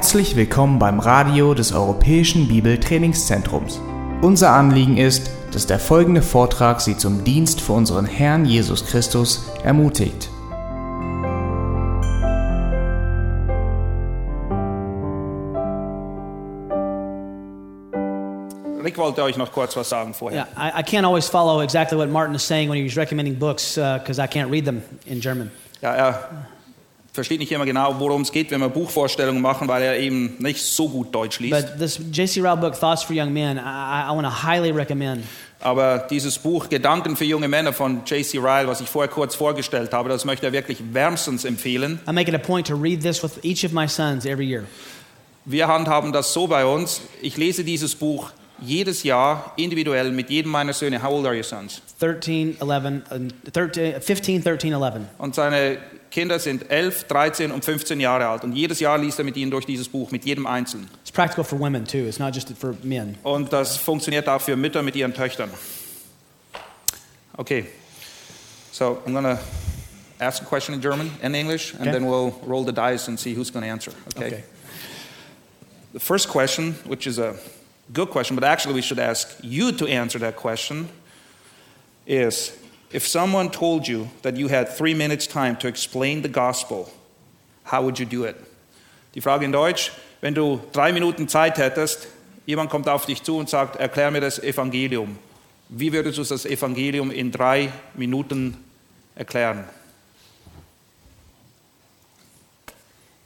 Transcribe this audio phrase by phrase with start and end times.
[0.00, 3.82] Herzlich willkommen beim Radio des Europäischen Bibeltrainingszentrums.
[4.22, 9.44] Unser Anliegen ist, dass der folgende Vortrag Sie zum Dienst für unseren Herrn Jesus Christus
[9.62, 10.30] ermutigt.
[18.82, 20.46] Rick wollte euch noch kurz was sagen vorher.
[20.56, 23.38] Yeah, I, I can't always follow exactly what Martin is saying when he was recommending
[23.38, 25.50] books because I can't read them in German.
[25.82, 26.30] Ja, er
[27.20, 30.64] versteht nicht immer genau, worum es geht, wenn wir Buchvorstellungen machen, weil er eben nicht
[30.64, 31.52] so gut Deutsch liest.
[31.52, 32.40] But this J.C.
[32.40, 35.24] Ryle book, Thoughts for Young Men, I, I want to highly recommend.
[35.60, 38.38] Aber dieses Buch Gedanken für junge Männer von J.C.
[38.38, 42.00] Ryle, was ich vorher kurz vorgestellt habe, das möchte er wirklich wärmstens empfehlen.
[42.08, 44.64] I make it a point to read this with each of my sons every year.
[45.44, 47.02] Wir handhaben das so bei uns.
[47.20, 48.30] Ich lese dieses Buch
[48.62, 51.02] jedes Jahr individuell mit jedem meiner Söhne.
[51.02, 51.82] How old are your sons?
[51.98, 55.02] 13, 11, and 13, 15, 13, 11.
[55.18, 55.76] Und seine
[56.10, 58.42] Kinder sind 11, 13 und 15 Jahre alt.
[58.42, 60.88] Und jedes Jahr liest er mit ihnen durch dieses Buch, mit jedem Einzelnen.
[61.02, 61.98] It's practical for women too.
[61.98, 63.16] It's not just for men.
[63.22, 65.50] Und das funktioniert auch für Mütter mit ihren Töchtern.
[67.36, 67.66] Okay,
[68.72, 69.38] so I'm going to
[70.18, 71.92] ask a question in German and English, and Okay.
[71.92, 73.92] then we'll roll the dice and see who's going to answer.
[74.14, 74.26] Okay?
[74.26, 74.44] Okay.
[75.92, 77.34] The first question, which is a
[77.92, 80.88] good question, but actually we should ask you to answer that question,
[82.06, 82.52] is
[82.92, 86.90] if someone told you that you had three minutes' time to explain the gospel,
[87.64, 88.36] how would you do it?
[89.14, 92.08] Die Frage in Deutsch, wenn du drei Minuten Zeit hättest,
[92.46, 95.18] jemand kommt auf dich zu und sagt, erklär mir das Evangelium.
[95.68, 98.56] Wie würdest du das Evangelium in drei Minuten
[99.14, 99.64] erklären?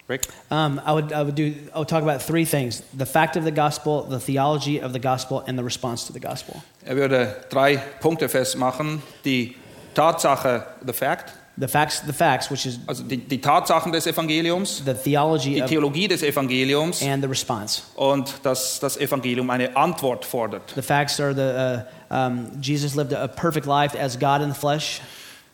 [0.08, 0.26] Rick?
[0.50, 3.44] Um, I would I would do I would talk about three things: the fact of
[3.44, 6.62] the gospel, the theology of the gospel, and the response to the gospel.
[6.86, 9.02] Er würde drei Punkte festmachen.
[9.24, 9.54] Die
[9.94, 14.82] Tatsache, the fact, The facts, the facts, which is also die, die Tatsachen des Evangeliums,
[14.84, 17.82] the theology die of, Theologie des Evangeliums and the response.
[17.94, 20.72] und dass das Evangelium eine Antwort fordert.
[20.74, 24.58] The facts are the uh, um, Jesus lived a perfect life as God in the
[24.58, 25.00] flesh.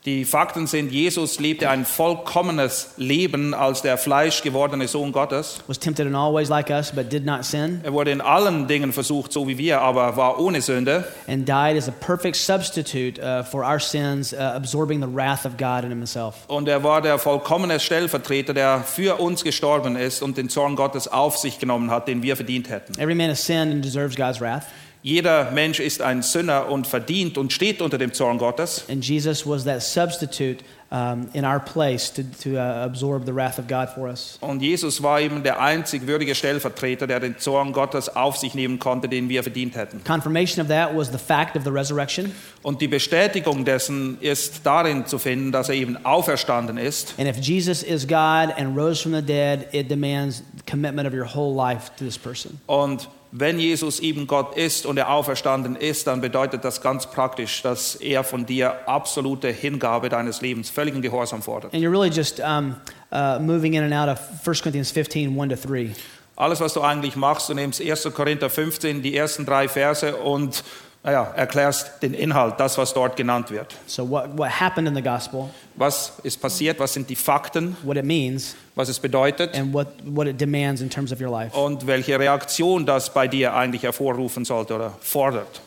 [0.06, 5.58] Die Fakten sind, Jesus lebte ein vollkommenes Leben als der fleischgewordene Sohn Gottes.
[5.66, 8.66] was tempted in all ways like us, but did not sin, Er wurde in allen
[8.66, 11.04] Dingen versucht, so wie wir, aber war ohne Sünde.
[11.28, 15.58] and died as a perfect substitute uh, for our sins, uh, absorbing the wrath of
[15.58, 16.34] God in himself.
[16.48, 21.08] Und er war der vollkommene Stellvertreter, der für uns gestorben ist und den Zorn Gottes
[21.08, 22.98] auf sich genommen hat, den wir verdient hätten.
[22.98, 24.62] Every man has sinned and deserves God's wrath,
[25.02, 28.84] Jeder Mensch ist ein Sünder und verdient und steht unter dem Zorn Gottes.
[28.88, 33.58] and Jesus was that substitute um, in our place to, to uh, absorb the wrath
[33.58, 34.36] of God for us.
[34.42, 38.78] Und Jesus war eben der einzig würdige Stellvertreter, der den Zorn Gottes auf sich nehmen
[38.78, 40.02] konnte, den wir verdient hätten.
[40.04, 42.32] Confirmation of that was the fact of the resurrection.
[42.62, 47.14] Und die Bestätigung dessen ist darin zu finden, dass er eben auferstanden ist.
[47.18, 51.26] And if Jesus is God and rose from the dead, it demands commitment of your
[51.26, 52.60] whole life to this person.
[52.66, 57.62] Und wenn Jesus eben Gott ist und er auferstanden ist, dann bedeutet das ganz praktisch,
[57.62, 61.72] dass er von dir absolute Hingabe deines Lebens, völligen Gehorsam fordert.
[61.72, 62.76] And you're really just um,
[63.12, 65.94] uh, moving in and out of 1 Corinthians 15, 1 to 3.
[66.36, 68.08] Alles, was du eigentlich machst, du nimmst 1.
[68.14, 70.64] Korinther 15, die ersten drei Verse und
[71.02, 73.74] naja, erklärst den Inhalt, das, was dort genannt wird.
[73.86, 76.78] So, what, what happened in the gospel, Was ist passiert?
[76.78, 77.76] Was sind die Fakten?
[77.82, 79.54] what it means, Was es bedeutet?
[79.56, 81.56] and what, what it demands in terms of your life.
[81.56, 85.62] Und welche Reaktion das bei dir eigentlich hervorrufen sollte oder fordert.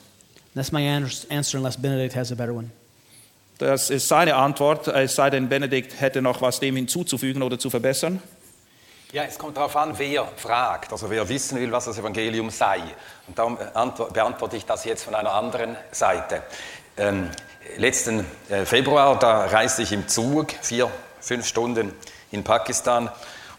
[0.54, 2.70] That's my ans- answer, unless Benedict has a better one.
[3.58, 7.70] Das ist seine Antwort, es sei denn, Benedikt hätte noch was dem hinzuzufügen oder zu
[7.70, 8.22] verbessern.
[9.14, 12.80] Ja, es kommt darauf an, wer fragt, also wer wissen will, was das Evangelium sei.
[13.28, 16.42] Und darum antwo- beantworte ich das jetzt von einer anderen Seite.
[16.98, 17.30] Ähm,
[17.78, 20.90] letzten äh, Februar, da reiste ich im Zug, vier,
[21.22, 21.94] fünf Stunden
[22.32, 23.12] in Pakistan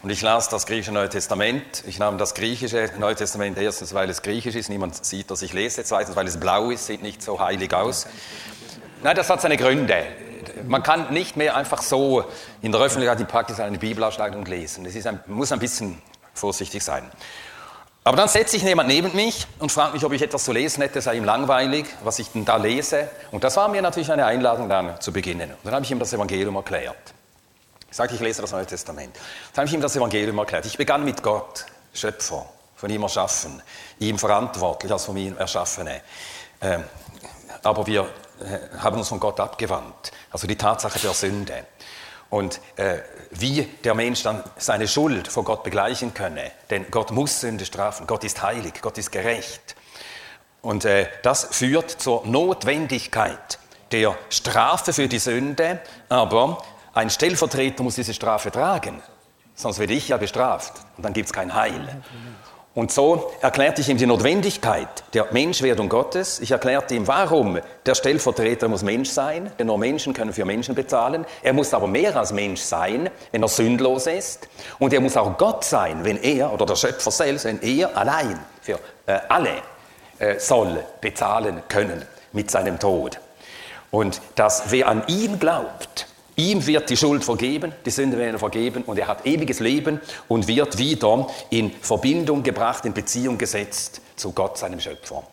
[0.03, 1.85] und ich las das griechische Neue Testament.
[1.87, 5.53] Ich nahm das griechische Neue Testament erstens, weil es griechisch ist, niemand sieht, dass ich
[5.53, 8.07] lese, zweitens, weil es blau ist, sieht nicht so heilig aus.
[9.03, 10.05] Nein, das hat seine Gründe.
[10.67, 12.25] Man kann nicht mehr einfach so
[12.61, 14.85] in der Öffentlichkeit in Pakistan eine Bibel ausschlagen und lesen.
[14.85, 16.01] Es ist ein, muss ein bisschen
[16.33, 17.09] vorsichtig sein.
[18.03, 20.83] Aber dann setzt sich jemand neben mich und fragt mich, ob ich etwas zu lesen
[20.83, 23.09] hätte, sei ihm langweilig, was ich denn da lese.
[23.31, 25.49] Und das war mir natürlich eine Einladung, dann zu beginnen.
[25.49, 26.95] Und dann habe ich ihm das Evangelium erklärt.
[27.89, 29.15] Ich sagte, ich lese das Neue Testament.
[29.53, 30.67] Dann habe ich ihm das Evangelium erklärt.
[30.67, 32.45] Ich begann mit Gott, Schöpfer,
[32.75, 33.59] von ihm erschaffen,
[33.97, 36.01] ihm verantwortlich als von ihm Erschaffene.
[36.61, 36.83] Ähm,
[37.63, 38.07] aber wir
[38.79, 40.11] haben uns von Gott abgewandt.
[40.31, 41.65] Also die Tatsache der Sünde.
[42.29, 42.99] Und äh,
[43.31, 46.51] wie der Mensch dann seine Schuld vor Gott begleichen könne.
[46.69, 48.07] Denn Gott muss Sünde strafen.
[48.07, 49.75] Gott ist heilig, Gott ist gerecht.
[50.61, 53.59] Und äh, das führt zur Notwendigkeit
[53.91, 55.79] der Strafe für die Sünde,
[56.09, 59.01] aber ein Stellvertreter muss diese Strafe tragen.
[59.53, 62.01] sonst werde ich ja bestraft und dann gibt es kein Heil.
[62.75, 66.41] Und so erklärte ich ihm die Notwendigkeit der Menschwerdung Gottes.
[66.41, 70.75] Ich erklärte ihm, warum der Stellvertreter muss Mensch sein, denn nur Menschen können für Menschen
[70.75, 71.25] bezahlen.
[71.41, 74.49] Er muss aber mehr als Mensch sein, wenn er sündlos ist.
[74.77, 78.37] Und er muss auch Gott sein, wenn er, oder der Schöpfer selbst, wenn er allein
[78.61, 79.61] für äh, alle
[80.19, 83.21] äh, soll bezahlen können mit seinem Tod.
[83.89, 86.07] Und dass wer an ihn glaubt,
[86.37, 90.47] Ihm wird die Schuld vergeben, die Sünde werden vergeben und er hat ewiges Leben und
[90.47, 95.23] wird wieder in Verbindung gebracht, in Beziehung gesetzt zu Gott, seinem Schöpfer.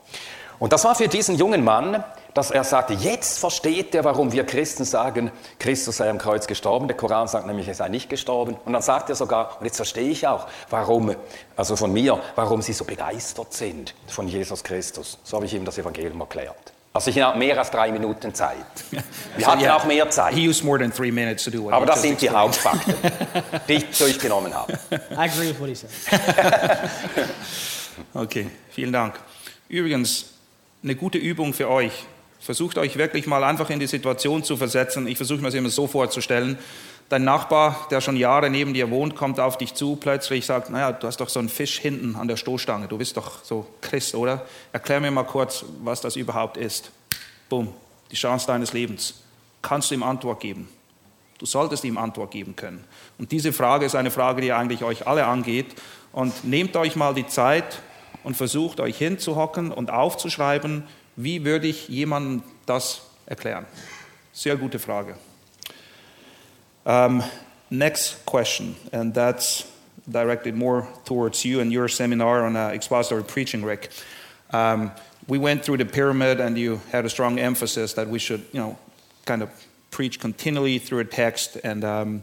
[0.61, 2.05] Und das war für diesen jungen Mann,
[2.35, 6.87] dass er sagte, jetzt versteht er, warum wir Christen sagen, Christus sei am Kreuz gestorben.
[6.87, 8.57] Der Koran sagt nämlich, er sei nicht gestorben.
[8.65, 11.17] Und dann sagt er sogar, und jetzt verstehe ich auch, warum,
[11.57, 15.19] also von mir, warum sie so begeistert sind von Jesus Christus.
[15.25, 16.73] So habe ich ihm das Evangelium erklärt.
[16.95, 18.57] Also ich habe mehr als drei Minuten Zeit.
[19.37, 20.35] Wir hatten yeah, auch mehr Zeit.
[20.35, 22.29] He used more than three minutes to do what Aber das sind die.
[22.29, 22.95] Hauptfakten,
[23.69, 24.79] die ich durchgenommen habe.
[24.93, 25.91] I agree with what he said.
[28.15, 29.21] Okay, vielen Dank.
[29.69, 30.33] Übrigens,
[30.83, 31.93] eine gute Übung für euch.
[32.41, 35.07] Versucht euch wirklich mal einfach in die Situation zu versetzen.
[35.07, 36.59] Ich versuche mir das immer so vorzustellen.
[37.13, 40.93] Dein Nachbar, der schon Jahre neben dir wohnt, kommt auf dich zu, plötzlich sagt, naja,
[40.93, 42.89] du hast doch so einen Fisch hinten an der Stoßstange.
[42.89, 44.47] Du bist doch so Christ, oder?
[44.73, 46.91] Erklär mir mal kurz, was das überhaupt ist.
[47.51, 47.69] Bumm,
[48.11, 49.25] die Chance deines Lebens.
[49.61, 50.71] Kannst du ihm Antwort geben?
[51.37, 52.83] Du solltest ihm Antwort geben können.
[53.19, 55.67] Und diese Frage ist eine Frage, die eigentlich euch alle angeht.
[56.13, 57.83] Und nehmt euch mal die Zeit
[58.25, 60.85] und versucht euch hinzuhocken und aufzuschreiben,
[61.17, 63.67] wie würde ich jemandem das erklären?
[64.33, 65.15] Sehr gute Frage.
[66.85, 67.23] Um,
[67.71, 69.71] next question, and that's
[70.11, 73.91] directed more towards you and your seminar on uh, expository preaching, Rick.
[74.51, 74.91] Um,
[75.29, 78.61] we went through the pyramid, and you had a strong emphasis that we should, you
[78.61, 78.77] know,
[79.25, 79.51] kind of
[79.91, 82.23] preach continually through a text and um,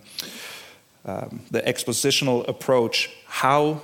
[1.05, 3.09] um, the expositional approach.
[3.25, 3.81] How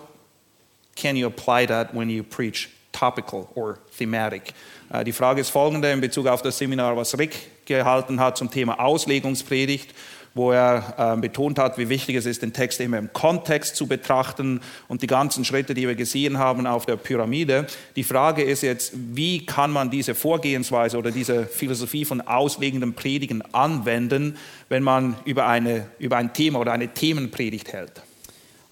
[0.96, 4.54] can you apply that when you preach topical or thematic?
[4.92, 8.52] Äh, Die Frage ist folgende in Bezug auf das Seminar, was Rick gehalten hat zum
[8.52, 9.94] Thema Auslegungspredigt,
[10.36, 13.88] wo er äh, betont hat, wie wichtig es ist, den Text immer im Kontext zu
[13.88, 14.60] betrachten
[14.90, 17.66] und die ganzen Schritte, die wir gesehen haben auf der Pyramide.
[17.96, 23.42] Die Frage ist jetzt, wie kann man diese Vorgehensweise oder diese Philosophie von auslegendem Predigen
[23.54, 24.38] anwenden,
[24.68, 28.04] wenn man über, eine, über ein Thema oder eine Themenpredigt hält?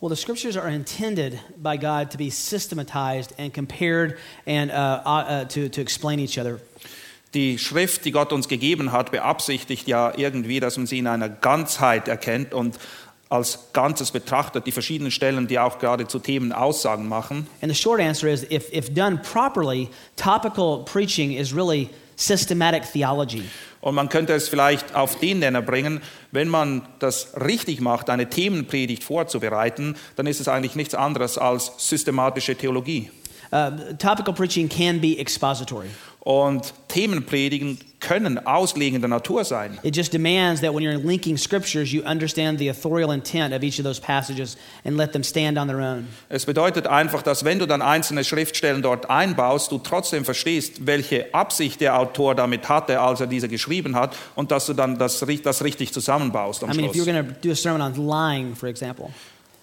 [0.01, 5.45] Well, the scriptures are intended by God to be systematized and compared and uh, uh,
[5.45, 6.59] to, to explain each other.
[7.33, 11.29] Die Schrift, die Gott uns gegeben hat, beabsichtigt ja irgendwie, dass man sie in einer
[11.29, 12.77] Ganzheit erkennt und
[13.29, 17.47] als Ganzes betrachtet, die verschiedenen Stellen, die auch gerade zu Themen Aussagen machen.
[17.61, 23.43] And the short answer is if, if done properly, topical preaching is really systematic theology.
[23.81, 26.01] Und man könnte es vielleicht auf den Nenner bringen,
[26.31, 31.73] wenn man das richtig macht, eine Themenpredigt vorzubereiten, dann ist es eigentlich nichts anderes als
[31.77, 33.09] systematische Theologie.
[33.51, 35.89] Uh, topical preaching can be expository.
[36.25, 39.77] Und Themenpredigen können auslegender Natur sein.
[39.83, 43.77] It just demands that when you're linking scriptures, you understand the authorial intent of each
[43.77, 44.55] of those passages
[44.85, 46.07] and let them stand on their own.
[46.29, 51.33] Es bedeutet einfach, dass wenn du dann einzelne Schriftstellen dort einbaust, du trotzdem verstehst, welche
[51.33, 55.25] Absicht der Autor damit hatte, als er diese geschrieben hat, und dass du dann das,
[55.43, 57.05] das richtig zusammenbaust am I mean, if Schluss.
[57.05, 59.09] you're going to do a sermon on lying, for example,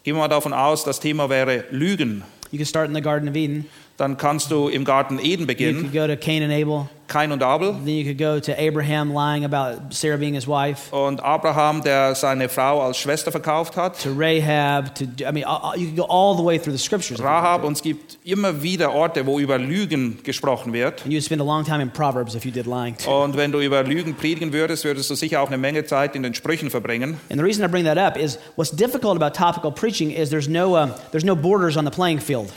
[0.03, 2.23] Gehen wir mal davon aus, das Thema wäre Lügen.
[2.51, 3.67] you could start in the Garden of Eden.
[4.01, 6.89] Dann kannst du im Garten Eden You could beginnen, go to Cain and Abel.
[7.07, 7.73] Kain und Abel.
[7.85, 10.91] Then you could go to Abraham lying about Sarah being his wife.
[10.95, 14.01] Und Abraham, der seine Frau als Schwester verkauft hat.
[14.03, 14.95] To Rahab.
[14.95, 17.19] To I mean, all- all- you could go all the way through the scriptures.
[17.19, 17.61] if you Rahab.
[17.61, 17.67] to.
[17.67, 21.03] Und es gibt immer wieder Orte, wo über Lügen gesprochen wird.
[21.05, 22.97] And you'd spend a long time in Proverbs if you did lying.
[22.97, 23.11] Too.
[23.11, 26.23] Und wenn du über Lügen predigen würdest, würdest du sicher auch eine Menge Zeit in
[26.23, 27.19] den Sprüchen verbringen.
[27.29, 30.49] And the reason I bring that up is what's difficult about topical preaching is there's
[30.49, 32.51] no uh, there's no borders on the playing field.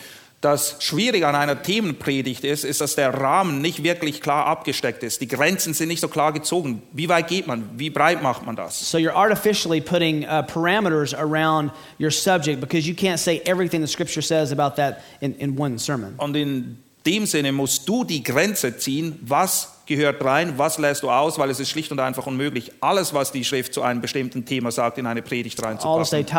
[0.43, 5.21] Das Schwierige an einer Themenpredigt ist, ist, dass der Rahmen nicht wirklich klar abgesteckt ist.
[5.21, 6.81] Die Grenzen sind nicht so klar gezogen.
[6.91, 7.69] Wie weit geht man?
[7.77, 8.91] Wie breit macht man das?
[8.91, 13.87] So you're artificially putting uh, parameters around your subject because you can't say everything the
[13.87, 16.15] Scripture says about that in, in one sermon.
[16.17, 21.09] Und in dem Sinne musst du die Grenze ziehen, was gehört rein, was lässt du
[21.09, 24.45] aus, weil es ist schlicht und einfach unmöglich, alles, was die Schrift zu einem bestimmten
[24.45, 26.35] Thema sagt, in eine Predigt reinzupacken.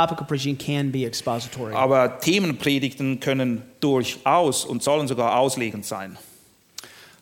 [1.74, 6.16] Aber Themenpredigten können durchaus und sollen sogar auslegend sein.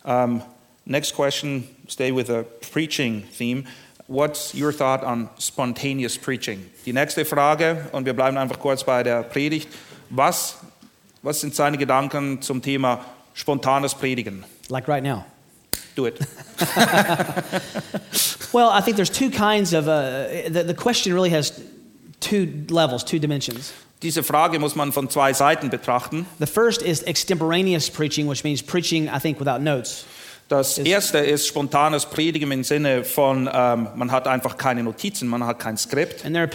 [0.04, 0.42] Um,
[0.84, 3.64] next question, stay with the preaching theme.
[4.08, 6.66] What's your thought on spontaneous preaching?
[6.84, 9.68] Die nächste Frage, und wir bleiben einfach kurz bei der Predigt.
[10.10, 10.58] Was,
[11.22, 14.44] was sind seine Gedanken zum Thema spontanes Predigen?
[14.72, 15.24] like right now.
[15.94, 16.18] Do it.
[18.52, 19.88] Well, I think there's two kinds of.
[19.88, 21.58] Uh, the, the question really has
[22.20, 23.72] two levels, two dimensions.
[24.02, 26.26] Diese Frage muss man von zwei Seiten betrachten.
[26.38, 30.04] The first is extemporaneous preaching, which means preaching, I think, without notes.
[30.52, 35.46] Das erste ist spontanes Predigen im Sinne von, ähm, man hat einfach keine Notizen, man
[35.46, 36.26] hat kein Skript.
[36.26, 36.46] Well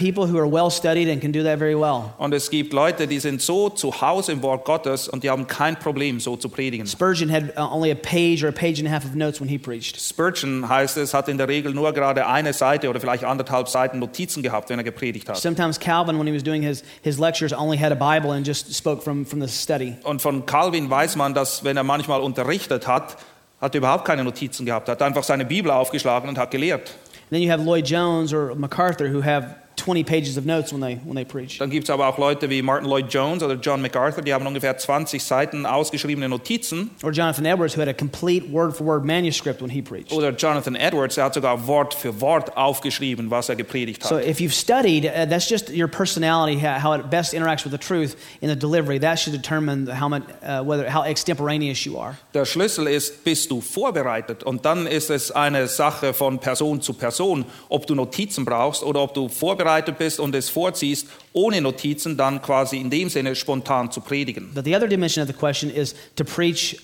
[1.80, 2.02] well.
[2.16, 5.48] Und es gibt Leute, die sind so zu Hause im Wort Gottes und die haben
[5.48, 6.86] kein Problem, so zu predigen.
[6.86, 9.48] Spurgeon had uh, only a page or a page and a half of notes when
[9.48, 10.00] he preached.
[10.00, 13.98] Spurgeon heißt es, hat in der Regel nur gerade eine Seite oder vielleicht anderthalb Seiten
[13.98, 15.38] Notizen gehabt, wenn er gepredigt hat.
[15.38, 18.72] Sometimes Calvin, when he was doing his, his lectures, only had a Bible and just
[18.72, 19.96] spoke from, from the study.
[20.04, 23.16] Und von Calvin weiß man, dass wenn er manchmal unterrichtet hat,
[23.60, 26.90] hat er überhaupt keine Notizen gehabt, hat einfach seine Bibel aufgeschlagen und hat gelehrt.
[27.30, 30.80] And then you have Lloyd Jones or MacArthur who have 20 pages of notes when
[30.80, 31.58] they, when they preach.
[31.58, 34.46] Dann gibt es aber auch Leute wie Martin Lloyd Jones oder John MacArthur, die haben
[34.46, 36.90] ungefähr 20 Seiten ausgeschriebene Notizen.
[37.02, 40.12] Or Jonathan Edwards who had a complete word for word manuscript when he preached.
[40.12, 44.26] Oder Jonathan Edwards, der hat sogar Wort für Wort aufgeschrieben, was er gepredigt So hat.
[44.26, 48.16] if you've studied, uh, that's just your personality, how it best interacts with the truth
[48.40, 48.98] in the delivery.
[48.98, 52.16] That should determine how much, uh, whether how extemporaneous you are.
[52.34, 54.42] Der Schlüssel ist, bist du vorbereitet?
[54.42, 59.00] Und dann ist es eine Sache von Person zu Person, ob du Notizen brauchst oder
[59.00, 59.67] ob du vorbereitet
[59.98, 64.50] bist und es vorziehst, ohne Notizen dann quasi in dem Sinne spontan zu predigen.
[64.54, 66.76] But the other dimension of the question is to preach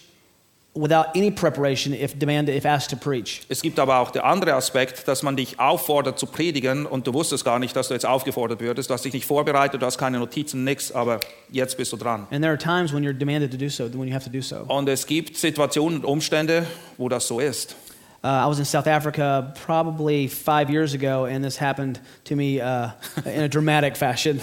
[0.74, 3.42] without any preparation if demanded, if asked to preach.
[3.48, 7.14] Es gibt aber auch der andere Aspekt, dass man dich auffordert zu predigen und du
[7.14, 8.90] wusstest gar nicht, dass du jetzt aufgefordert würdest.
[8.90, 12.26] Du hast dich nicht vorbereitet, du hast keine Notizen, nichts, aber jetzt bist du dran.
[12.30, 14.42] And there are times when you're demanded to do so, when you have to do
[14.42, 14.64] so.
[14.66, 16.66] Und es gibt Situationen und Umstände,
[16.98, 17.76] wo das so ist.
[18.24, 22.58] Uh, I was in South Africa probably five years ago, and this happened to me
[22.58, 22.92] uh,
[23.26, 24.40] in a dramatic fashion.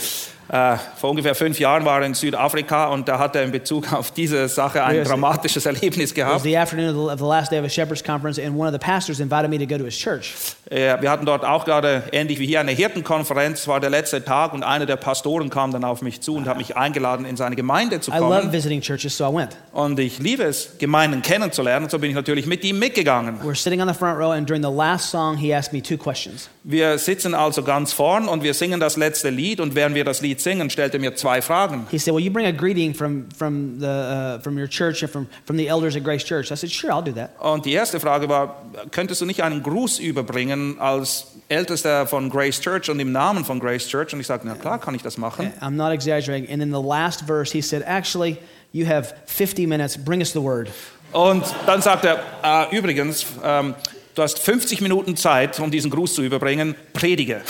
[0.51, 3.93] Äh, vor ungefähr fünf Jahren war er in Südafrika und da hat er in Bezug
[3.93, 6.43] auf diese Sache ein dramatisches Erlebnis gehabt.
[6.43, 9.21] the afternoon of the, last day of a shepherd's conference, and one of the pastors
[9.21, 10.33] invited me to go to his church.
[10.69, 14.63] Wir hatten dort auch gerade, ähnlich wie hier, eine Hirtenkonferenz, war der letzte Tag und
[14.63, 18.01] einer der Pastoren kam dann auf mich zu und hat mich eingeladen, in seine Gemeinde
[18.01, 18.51] zu I love kommen.
[18.51, 19.55] visiting churches, so I went.
[19.71, 23.39] Und ich liebe es, Gemeinden kennenzulernen, so bin ich natürlich mit ihm mitgegangen.
[23.41, 25.97] We're sitting on the front row, and during the last song, he asked me two
[25.97, 26.49] questions.
[26.63, 30.21] Wir sitzen also ganz vorn und wir singen das letzte Lied und während wir das
[30.21, 31.87] Lied singen, stellt er mir zwei Fragen.
[31.89, 35.11] He said, "Will you bring a greeting from from the uh, from your church and
[35.11, 37.73] from from the elders at Grace Church?" I said, "Sure, I'll do that." Und die
[37.73, 42.99] erste Frage war, könntest du nicht einen Gruß überbringen als Ältester von Grace Church und
[42.99, 44.13] im Namen von Grace Church?
[44.13, 45.51] Und ich sagte, na klar, kann ich das machen.
[45.61, 46.47] I'm not exaggerating.
[46.47, 48.37] And in the last verse, he said, "Actually,
[48.71, 49.97] you have 50 minutes.
[49.97, 50.69] Bring us the word."
[51.11, 53.73] Und dann sagt er, äh, übrigens, ähm,
[54.15, 57.41] du hast 50 Minuten Zeit, um diesen Gruß zu überbringen, predige.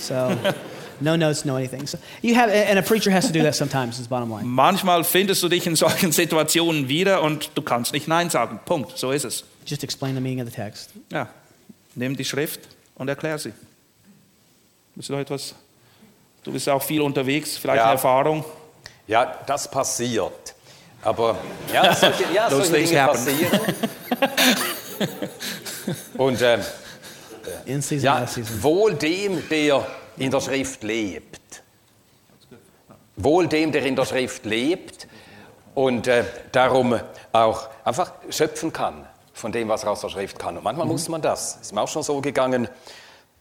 [0.00, 0.14] So,
[1.00, 1.86] no notes, no anything.
[1.86, 3.98] So you have, and a preacher has to do that sometimes.
[3.98, 4.44] Is the bottom line.
[4.46, 8.60] Manchmal findest du dich in solchen Situationen wieder und du kannst nicht Nein sagen.
[8.64, 9.44] Punkt, so ist es.
[9.66, 10.90] Just explain the meaning of the text.
[11.12, 11.28] Ja,
[11.94, 12.60] nimm die Schrift
[12.94, 13.52] und erklär sie.
[14.94, 15.54] Willst du noch etwas?
[16.42, 17.84] Du bist auch viel unterwegs, vielleicht Ja.
[17.84, 18.44] eine Erfahrung.
[19.06, 20.54] Ja, das passiert.
[21.02, 21.36] Aber
[21.72, 23.12] ja, solche, ja, solche Dinge happen.
[23.24, 23.60] passieren.
[26.18, 26.60] Und ähm,
[27.80, 28.26] season, ja,
[28.62, 29.86] wohl dem, der
[30.16, 31.62] in der Schrift lebt.
[33.16, 35.08] Wohl dem, der in der Schrift lebt
[35.74, 36.98] und äh, darum
[37.32, 40.56] auch einfach schöpfen kann von dem, was er aus der Schrift kann.
[40.56, 41.56] Und manchmal muss man das.
[41.60, 42.68] Ist mir auch schon so gegangen.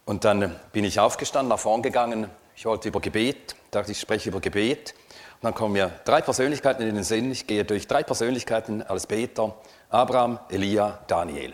[0.05, 2.29] Und dann äh, bin ich aufgestanden, nach vorn gegangen.
[2.55, 4.93] Ich wollte über Gebet, dachte ich spreche über Gebet.
[5.41, 7.31] Und dann kommen mir drei Persönlichkeiten in den Sinn.
[7.31, 9.55] Ich gehe durch drei Persönlichkeiten als Beter.
[9.89, 11.53] Abraham, Elia, Daniel.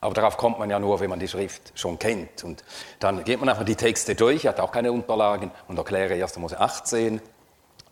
[0.00, 2.44] Aber darauf kommt man ja nur, wenn man die Schrift schon kennt.
[2.44, 2.62] Und
[3.00, 6.38] dann geht man einfach die Texte durch, hatte auch keine Unterlagen und erkläre 1.
[6.38, 7.20] Mose 18,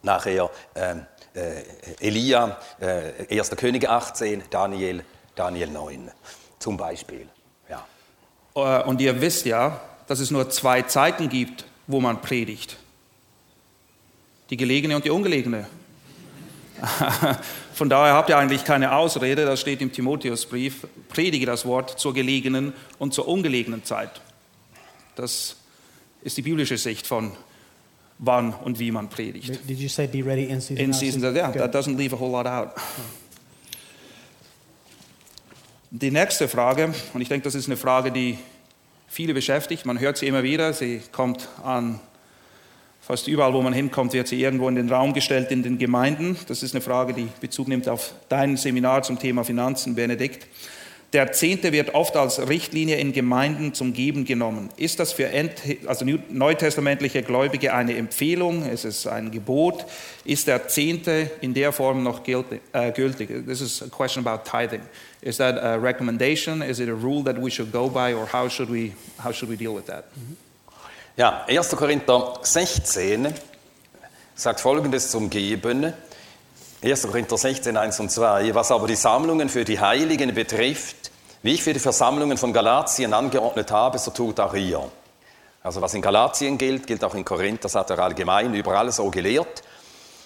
[0.02, 1.62] nachher ähm, äh,
[2.00, 3.50] Elia, äh, 1.
[3.56, 6.10] Könige 18, Daniel, Daniel 9
[6.58, 7.28] zum Beispiel.
[7.68, 7.84] Ja.
[8.54, 12.76] Äh, Und ihr wisst ja, dass es nur zwei Zeiten gibt, wo man predigt.
[14.50, 15.66] Die gelegene und die ungelegene.
[17.74, 22.14] Von daher habt ihr eigentlich keine Ausrede, das steht im Timotheusbrief, predige das Wort zur
[22.14, 24.20] gelegenen und zur ungelegenen Zeit.
[25.16, 25.56] Das
[26.22, 27.32] ist die biblische Sicht von
[28.18, 29.68] wann und wie man predigt.
[29.68, 30.84] Did you say be ready in season?
[30.84, 31.36] In season, season?
[31.36, 32.70] yeah, that doesn't leave a whole lot out.
[35.90, 38.38] Die nächste Frage, und ich denke, das ist eine Frage, die
[39.06, 42.00] viele beschäftigt, man hört sie immer wieder, sie kommt an
[43.06, 46.36] fast überall, wo man hinkommt, wird sie irgendwo in den Raum gestellt in den Gemeinden.
[46.48, 50.46] Das ist eine Frage, die Bezug nimmt auf dein Seminar zum Thema Finanzen, Benedikt.
[51.12, 54.70] Der Zehnte wird oft als Richtlinie in Gemeinden zum Geben genommen.
[54.76, 58.68] Ist das für Ent also neutestamentliche Gläubige eine Empfehlung?
[58.68, 59.84] Ist es ein Gebot?
[60.24, 62.62] Ist der Zehnte in der Form noch gültig?
[62.72, 63.28] Äh, gültig?
[63.46, 64.80] This is a question about tithing.
[65.20, 66.62] Is that a recommendation?
[66.62, 68.92] Is it a rule that we should go by, or how should we
[69.22, 70.06] how should we deal with that?
[71.16, 71.76] Ja, 1.
[71.76, 73.32] Korinther 16
[74.34, 75.92] sagt folgendes zum Geben.
[76.82, 77.02] 1.
[77.06, 78.52] Korinther 16, 1 und 2.
[78.52, 81.12] Was aber die Sammlungen für die Heiligen betrifft,
[81.44, 84.82] wie ich für die Versammlungen von Galatien angeordnet habe, so tut auch ihr.
[85.62, 89.08] Also was in Galatien gilt, gilt auch in Korinth, das hat er allgemein überall so
[89.08, 89.62] gelehrt.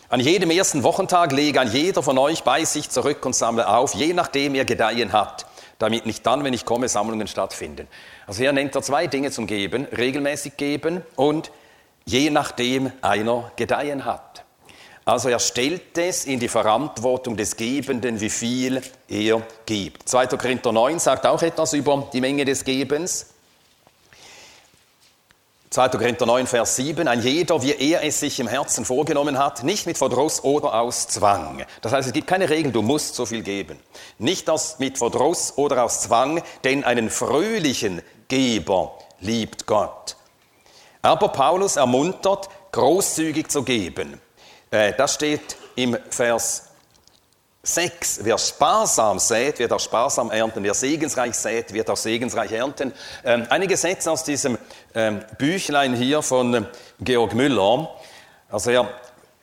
[0.09, 3.95] An jedem ersten Wochentag lege ein jeder von euch bei sich zurück und sammle auf,
[3.95, 5.45] je nachdem er Gedeihen hat,
[5.78, 7.88] damit nicht dann, wenn ich komme, Sammlungen stattfinden.
[8.26, 11.50] Also hier nennt er zwei Dinge zum Geben, regelmäßig geben und
[12.04, 14.44] je nachdem einer Gedeihen hat.
[15.04, 20.06] Also er stellt es in die Verantwortung des Gebenden, wie viel er gibt.
[20.06, 20.26] 2.
[20.26, 23.35] Korinther 9 sagt auch etwas über die Menge des Gebens.
[25.70, 25.88] 2.
[25.90, 29.87] Korinther 9, Vers 7, ein jeder, wie er es sich im Herzen vorgenommen hat, nicht
[29.87, 31.62] mit Verdruss oder aus Zwang.
[31.82, 33.78] Das heißt, es gibt keine Regel, du musst so viel geben.
[34.18, 40.16] Nicht aus, mit Verdruss oder aus Zwang, denn einen fröhlichen Geber liebt Gott.
[41.02, 44.18] Aber Paulus ermuntert, großzügig zu geben.
[44.70, 46.67] Äh, das steht im Vers
[47.68, 48.20] 6.
[48.22, 50.62] Wer sparsam sät, wird auch sparsam ernten.
[50.64, 52.92] Wer segensreich sät, wird auch segensreich ernten.
[53.25, 54.56] Ähm, einige Sätze aus diesem
[54.94, 56.62] ähm, Büchlein hier von äh,
[57.00, 57.90] Georg Müller.
[58.50, 58.88] Also er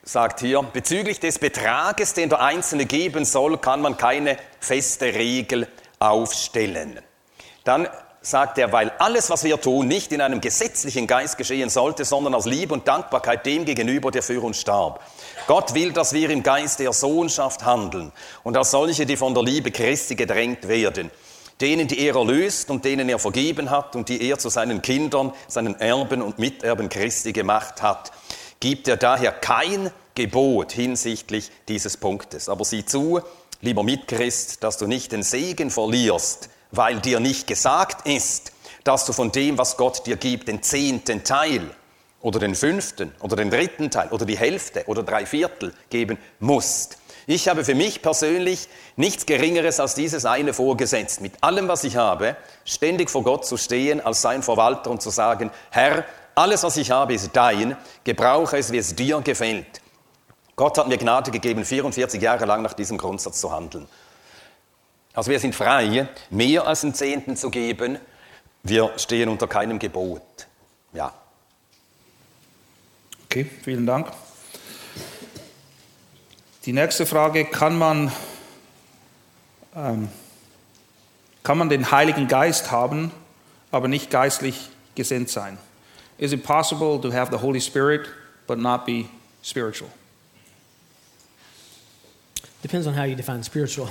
[0.02, 5.68] sagt hier, bezüglich des Betrages, den der Einzelne geben soll, kann man keine feste Regel
[6.00, 6.98] aufstellen.
[7.62, 7.88] Dann
[8.20, 12.34] sagt er, weil alles, was wir tun, nicht in einem gesetzlichen Geist geschehen sollte, sondern
[12.34, 15.00] aus Liebe und Dankbarkeit dem gegenüber, der für uns starb.
[15.46, 18.10] Gott will, dass wir im Geist der Sohnschaft handeln
[18.42, 21.10] und als solche, die von der Liebe Christi gedrängt werden.
[21.60, 25.32] Denen, die er erlöst und denen er vergeben hat und die er zu seinen Kindern,
[25.48, 28.12] seinen Erben und Miterben Christi gemacht hat,
[28.60, 32.48] gibt er daher kein Gebot hinsichtlich dieses Punktes.
[32.48, 33.20] Aber sieh zu,
[33.60, 38.52] lieber Mitchrist, dass du nicht den Segen verlierst, weil dir nicht gesagt ist,
[38.84, 41.70] dass du von dem, was Gott dir gibt, den zehnten Teil
[42.20, 46.98] oder den fünften oder den dritten Teil oder die Hälfte oder drei Viertel geben musst.
[47.28, 51.96] Ich habe für mich persönlich nichts Geringeres als dieses eine vorgesetzt, mit allem, was ich
[51.96, 56.04] habe, ständig vor Gott zu stehen als sein Verwalter und zu sagen, Herr,
[56.36, 59.80] alles, was ich habe, ist dein, gebrauche es, wie es dir gefällt.
[60.54, 63.88] Gott hat mir Gnade gegeben, 44 Jahre lang nach diesem Grundsatz zu handeln.
[65.12, 67.98] Also wir sind frei, mehr als einen Zehnten zu geben.
[68.62, 70.46] Wir stehen unter keinem Gebot.
[70.92, 71.12] Ja.
[73.26, 74.12] Okay, vielen Dank.
[76.64, 78.10] Die nächste Frage, kann man,
[79.74, 80.08] ähm,
[81.42, 83.12] kann man den Heiligen Geist haben,
[83.70, 85.58] aber nicht geistlich gesinnt sein?
[86.18, 88.08] Is it possible to have the Holy Spirit
[88.46, 89.06] but not be
[89.42, 89.90] spiritual?
[92.62, 93.88] Depends on how you define spiritual.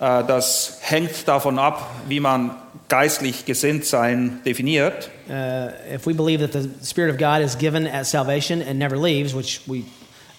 [0.00, 2.52] Äh, das hängt davon ab, wie man
[2.88, 5.10] geistlich gesinnt sein definiert.
[5.28, 8.96] Uh, if we believe that the Spirit of God is given at salvation and never
[8.96, 9.84] leaves, which we,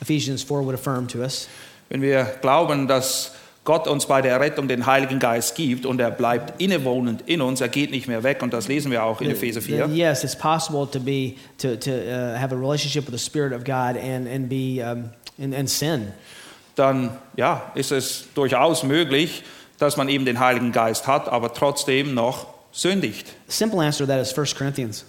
[0.02, 1.48] Ephesians 4 would affirm to us,
[1.90, 6.12] Wenn wir glauben, dass Gott uns bei der Errettung den Heiligen Geist gibt und er
[6.12, 9.30] bleibt innewohnend in uns, er geht nicht mehr weg und das lesen wir auch in
[9.32, 9.78] Epheser 4.
[9.78, 13.54] then yes, it's possible to be to, to uh, have a relationship with the Spirit
[13.54, 16.14] of God and and be um, and, and sin.
[16.80, 19.44] Dann ja, ist es durchaus möglich,
[19.80, 23.28] dass man eben den Heiligen Geist hat, aber trotzdem noch sündigt.
[23.50, 25.04] Simple answer to that is 1 Corinthians.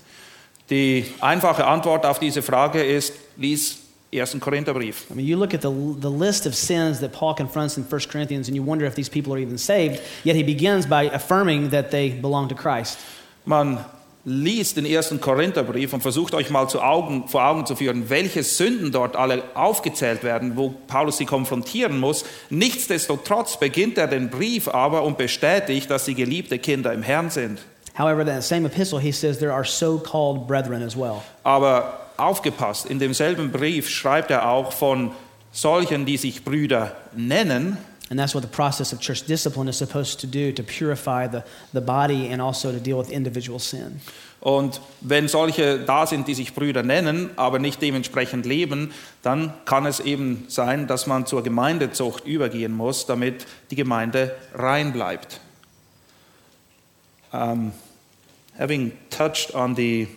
[0.69, 3.79] Die einfache Antwort auf diese Frage ist, lies
[4.13, 4.41] 1.
[4.41, 5.07] Korintherbrief.
[5.11, 8.09] I mean, you look at the, the list of sins that Paul confronts in 1
[8.11, 11.71] Corinthians and you wonder if these people are even saved, yet he begins by affirming
[11.71, 12.99] that they belong to Christ.
[13.47, 13.79] Man
[14.25, 18.93] liest den ersten Korintherbrief und versucht euch mal Augen, vor Augen zu führen, welche Sünden
[18.93, 22.25] dort alle aufgezählt werden, wo Paulus sie konfrontieren muss.
[22.51, 27.61] Nichtsdestotrotz beginnt er den Brief aber und bestätigt, dass sie geliebte Kinder im Herrn sind.
[27.99, 31.23] However, in that same epistle, he says there are so called brethren as well.
[31.43, 35.13] Aber aufgepasst, in demselben Brief schreibt er auch von
[35.53, 37.79] solchen, die sich Brüder nennen.
[38.11, 41.45] And that's what the process of church discipline is supposed to do to purify the,
[41.73, 44.01] the body and also to deal with individual sin.
[44.41, 48.93] Und wenn solche da sind, die sich Brüder nennen, aber nicht dementsprechend leben,
[49.23, 54.93] dann kann es eben sein, dass man zur Gemeindezucht übergehen muss, damit die Gemeinde rein
[54.93, 55.41] bleibt.
[57.33, 57.73] Um,
[58.59, 60.09] having touched on the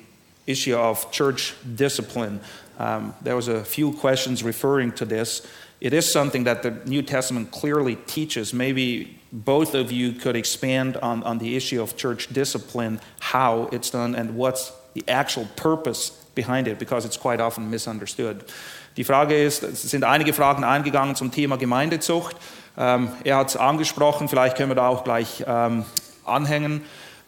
[0.47, 2.39] issue of church discipline,
[2.79, 5.43] um, there was a few questions referring to this.
[5.83, 8.53] It is something that the New Testament clearly teaches.
[8.53, 13.89] Maybe both of you could expand on, on the issue of church discipline, how it's
[13.89, 18.45] done, and what's the actual purpose behind it, because it's quite often misunderstood.
[18.95, 22.37] Die Frage ist, sind einige Fragen eingegangen zum Thema Gemeindezucht.
[22.77, 25.83] Ähm, er hat es angesprochen, vielleicht können wir da auch gleich ähm,
[26.23, 26.83] anhängen.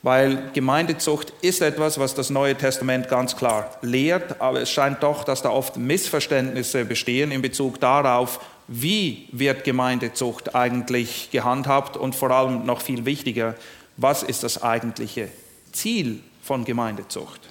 [0.06, 5.24] Weil Gemeindezucht ist etwas, was das Neue Testament ganz klar lehrt, aber es scheint doch,
[5.24, 12.30] dass da oft Missverständnisse bestehen in Bezug darauf, wie wird Gemeindezucht eigentlich gehandhabt und vor
[12.30, 13.56] allem noch viel wichtiger,
[13.98, 15.30] was ist das eigentliche
[15.72, 17.42] Ziel von Gemeindezucht?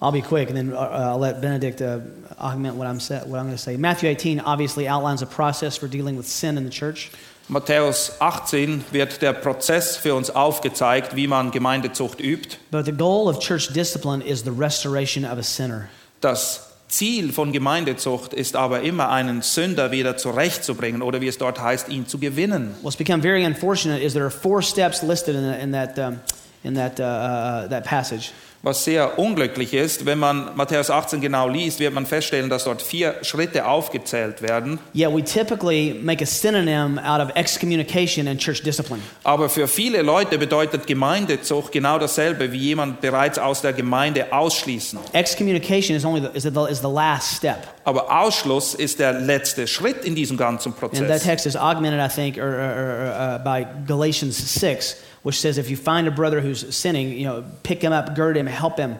[0.00, 1.98] I'll be quick, and then uh, uh, I'll let Benedict uh,
[2.38, 3.76] augment what I'm, what I'm going to say.
[3.76, 7.10] Matthew 18 obviously outlines a process for dealing with sin in the church.
[7.48, 12.58] Matthäus 18 wird der Prozess für uns aufgezeigt, wie man Gemeindezucht übt.
[12.72, 15.88] But the goal of church discipline is the restoration of a sinner.
[16.20, 21.60] Das Ziel von Gemeindezucht ist aber immer, einen Sünder wieder zurechtzubringen oder wie es dort
[21.60, 22.74] heißt, ihn zu gewinnen.
[22.82, 26.18] What's become very unfortunate is there are four steps listed in, in that, um,
[26.64, 28.32] in that, uh, uh, that passage.
[28.66, 32.82] Was sehr unglücklich ist, wenn man Matthäus 18 genau liest, wird man feststellen, dass dort
[32.82, 34.80] vier Schritte aufgezählt werden.
[34.92, 39.00] Yet we typically make a synonym out of excommunication and church discipline.
[39.22, 44.98] Aber für viele Leute bedeutet Gemeindezucht genau dasselbe wie jemand bereits aus der Gemeinde ausschließen.
[45.12, 47.68] Excommunication is only the, is the, is the last step.
[47.84, 51.22] Aber Ausschluss ist der letzte Schritt in diesem ganzen And that Prozess.
[51.22, 55.68] text is augmented, I think, or, or, or, uh, by Galatians 6, which says if
[55.68, 58.94] you find a brother who's sinning, you know, pick him up, gird him, help him.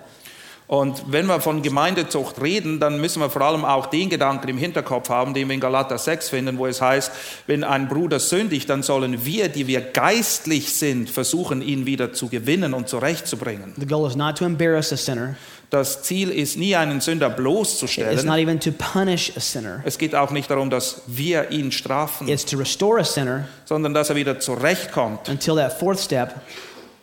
[0.67, 4.59] Und wenn wir von Gemeindezucht reden, dann müssen wir vor allem auch den Gedanken im
[4.59, 7.13] Hinterkopf haben, den wir in Galater 6 finden, wo es heißt,
[7.47, 12.29] wenn ein Bruder sündigt, dann sollen wir, die wir geistlich sind, versuchen, ihn wieder zu
[12.29, 13.75] gewinnen und zurechtzubringen.
[13.79, 15.37] The goal is not to embarrass a sinner.
[15.71, 18.29] Das Ziel ist nie, einen Sünder It's not bloßzustellen.
[18.39, 19.83] even to punish a sinner.
[19.85, 23.93] Es geht auch nicht darum, dass wir ihn strafen, It's to restore a sinner sondern
[23.93, 25.29] dass er wieder zurechtkommt.
[25.29, 26.41] until that fourth step,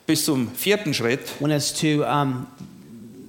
[0.05, 2.47] Bis zum vierten Schritt, when it's to um,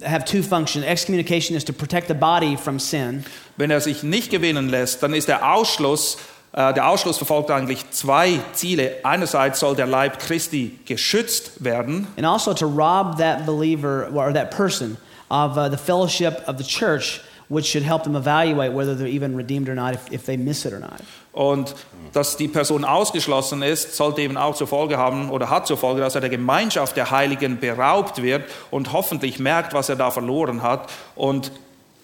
[0.03, 0.85] have two functions.
[0.85, 3.25] Excommunication is to protect the body from sin,
[3.57, 6.17] wenn er sich nicht gewinnen lässt, dann ist der Ausschluss,
[6.53, 8.97] äh, der Ausschluss verfolgt eigentlich zwei Ziele.
[9.03, 14.49] Einerseits soll der Leib Christi geschützt werden and also to rob that believer or that
[14.51, 14.97] person
[15.43, 19.35] of uh, the fellowship of the church, which should help them evaluate whether they're even
[19.35, 21.01] redeemed or not, if, if they miss it or not.
[21.35, 21.75] und
[22.13, 25.99] dass die Person ausgeschlossen ist, sollte eben auch zur Folge haben oder hat zur Folge,
[25.99, 30.63] dass er der Gemeinschaft der Heiligen beraubt wird und hoffentlich merkt, was er da verloren
[30.63, 31.51] hat und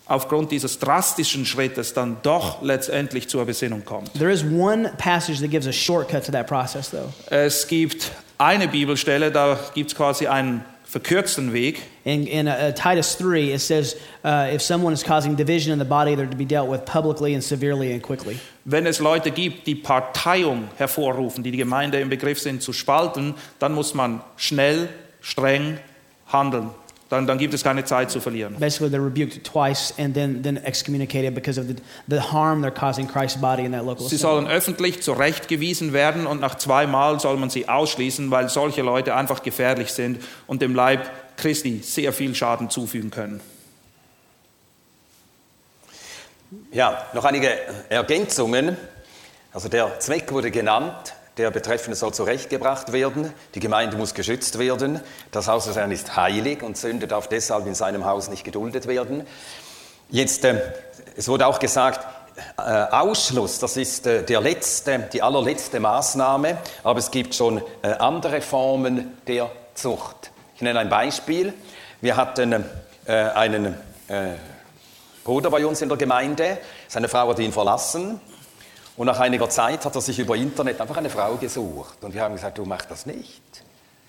[0.05, 4.13] aufgrund dieses drastischen Schrittes dann doch letztendlich zur Besinnung kommt.
[4.13, 7.13] There is one passage that gives a shortcut to that process, though.
[7.29, 11.81] Es gibt eine Bibelstelle, da gibt es quasi einen verkürzten Weg.
[12.03, 15.85] In, in uh, Titus 3, it says, uh, if someone is causing division in the
[15.85, 18.37] body, they're to be dealt with publicly and severely and quickly.
[18.65, 23.35] Wenn es Leute gibt, die Parteiung hervorrufen, die die Gemeinde im Begriff sind zu spalten,
[23.59, 24.89] dann muss man schnell,
[25.21, 25.79] streng
[26.27, 26.71] handeln.
[27.11, 28.55] Dann, dann gibt es keine Zeit zu verlieren.
[28.57, 31.75] Basically, they're rebuked twice and then, then excommunicated because of the,
[32.07, 36.39] the harm they're causing Christ's body in that local Sie sollen öffentlich zurechtgewiesen werden und
[36.39, 41.11] nach zweimal soll man sie ausschließen, weil solche Leute einfach gefährlich sind und dem Leib
[41.35, 43.41] Christi sehr viel Schaden zufügen können.
[46.71, 47.49] Ja, noch einige
[47.89, 48.77] Ergänzungen.
[49.51, 54.99] Also der Zweck wurde genannt, der Betreffende soll zurechtgebracht werden, die Gemeinde muss geschützt werden,
[55.31, 58.87] das Haus des Herrn ist heilig und Sünde darf deshalb in seinem Haus nicht geduldet
[58.87, 59.25] werden.
[60.09, 60.61] Jetzt, äh,
[61.15, 62.05] es wurde auch gesagt,
[62.57, 67.87] äh, Ausschluss, das ist äh, der letzte, die allerletzte Maßnahme, aber es gibt schon äh,
[67.87, 70.31] andere Formen der Zucht.
[70.55, 71.53] Ich nenne ein Beispiel.
[72.01, 72.65] Wir hatten
[73.05, 73.75] äh, einen
[74.07, 74.33] äh,
[75.23, 78.19] Bruder bei uns in der Gemeinde, seine Frau hat ihn verlassen
[79.01, 82.21] und nach einiger Zeit hat er sich über Internet einfach eine Frau gesucht und wir
[82.21, 83.41] haben gesagt, du mach das nicht.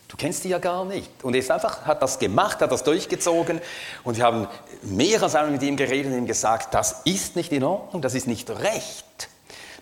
[0.07, 1.11] Du kennst die ja gar nicht.
[1.25, 3.63] Und er ist einfach, hat das gemacht, hat das durchgezogen
[4.05, 4.49] und wir haben
[4.83, 8.13] mehr als einmal mit ihm geredet und ihm gesagt, das ist nicht in Ordnung, das
[8.13, 9.31] ist nicht recht.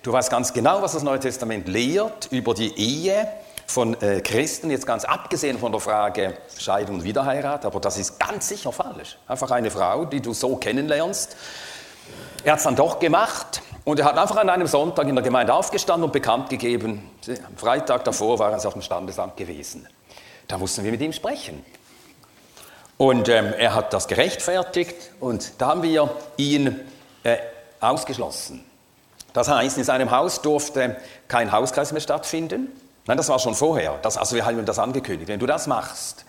[0.05, 3.27] Du weißt ganz genau, was das Neue Testament lehrt über die Ehe
[3.67, 8.21] von äh, Christen, jetzt ganz abgesehen von der Frage Scheidung und Wiederheirat, aber das ist
[8.21, 9.19] ganz sicher falsch.
[9.27, 11.37] Einfach eine Frau, die du so kennenlernst.
[12.45, 15.25] Er hat es dann doch gemacht und er hat einfach an einem Sonntag in der
[15.25, 19.89] Gemeinde aufgestanden und bekannt gegeben, am Freitag davor war er auf dem Standesamt gewesen.
[20.49, 21.65] Da mussten wir mit ihm sprechen.
[22.99, 26.81] Und ähm, er hat das gerechtfertigt und da haben wir ihn
[27.23, 27.39] äh,
[27.81, 28.65] ausgeschlossen.
[29.33, 30.97] Das heißt, in seinem Haus durfte
[31.29, 32.69] kein Hauskreis mehr stattfinden.
[33.07, 33.99] Nein, das war schon vorher.
[34.03, 35.29] Das, also wir haben ihm das angekündigt.
[35.29, 36.27] Wenn du das machst,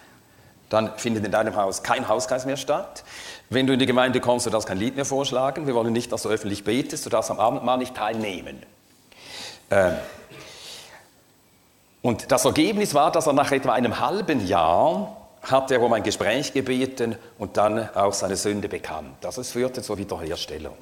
[0.71, 3.03] dann findet in deinem Haus kein Hauskreis mehr statt.
[3.49, 5.67] Wenn du in die Gemeinde kommst, du darfst kein Lied mehr vorschlagen.
[5.67, 7.05] Wir wollen nicht, dass du öffentlich betest.
[7.05, 8.63] Du darfst am Abendmahl nicht teilnehmen.
[9.69, 9.95] Ähm,
[12.01, 16.03] und das Ergebnis war, dass er nach etwa einem halben Jahr hat er um ein
[16.03, 19.17] Gespräch gebeten und dann auch seine Sünde bekannt.
[19.19, 20.77] Das es führte zur Wiederherstellung.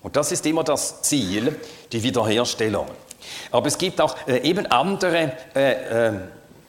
[0.00, 1.54] Und das ist immer das Ziel,
[1.92, 2.86] die Wiederherstellung.
[3.50, 6.12] Aber es gibt auch äh, eben andere äh, äh,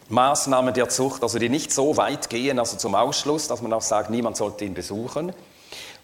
[0.09, 3.81] Maßnahmen der Zucht, also die nicht so weit gehen, also zum Ausschluss, dass man auch
[3.81, 5.33] sagt, niemand sollte ihn besuchen,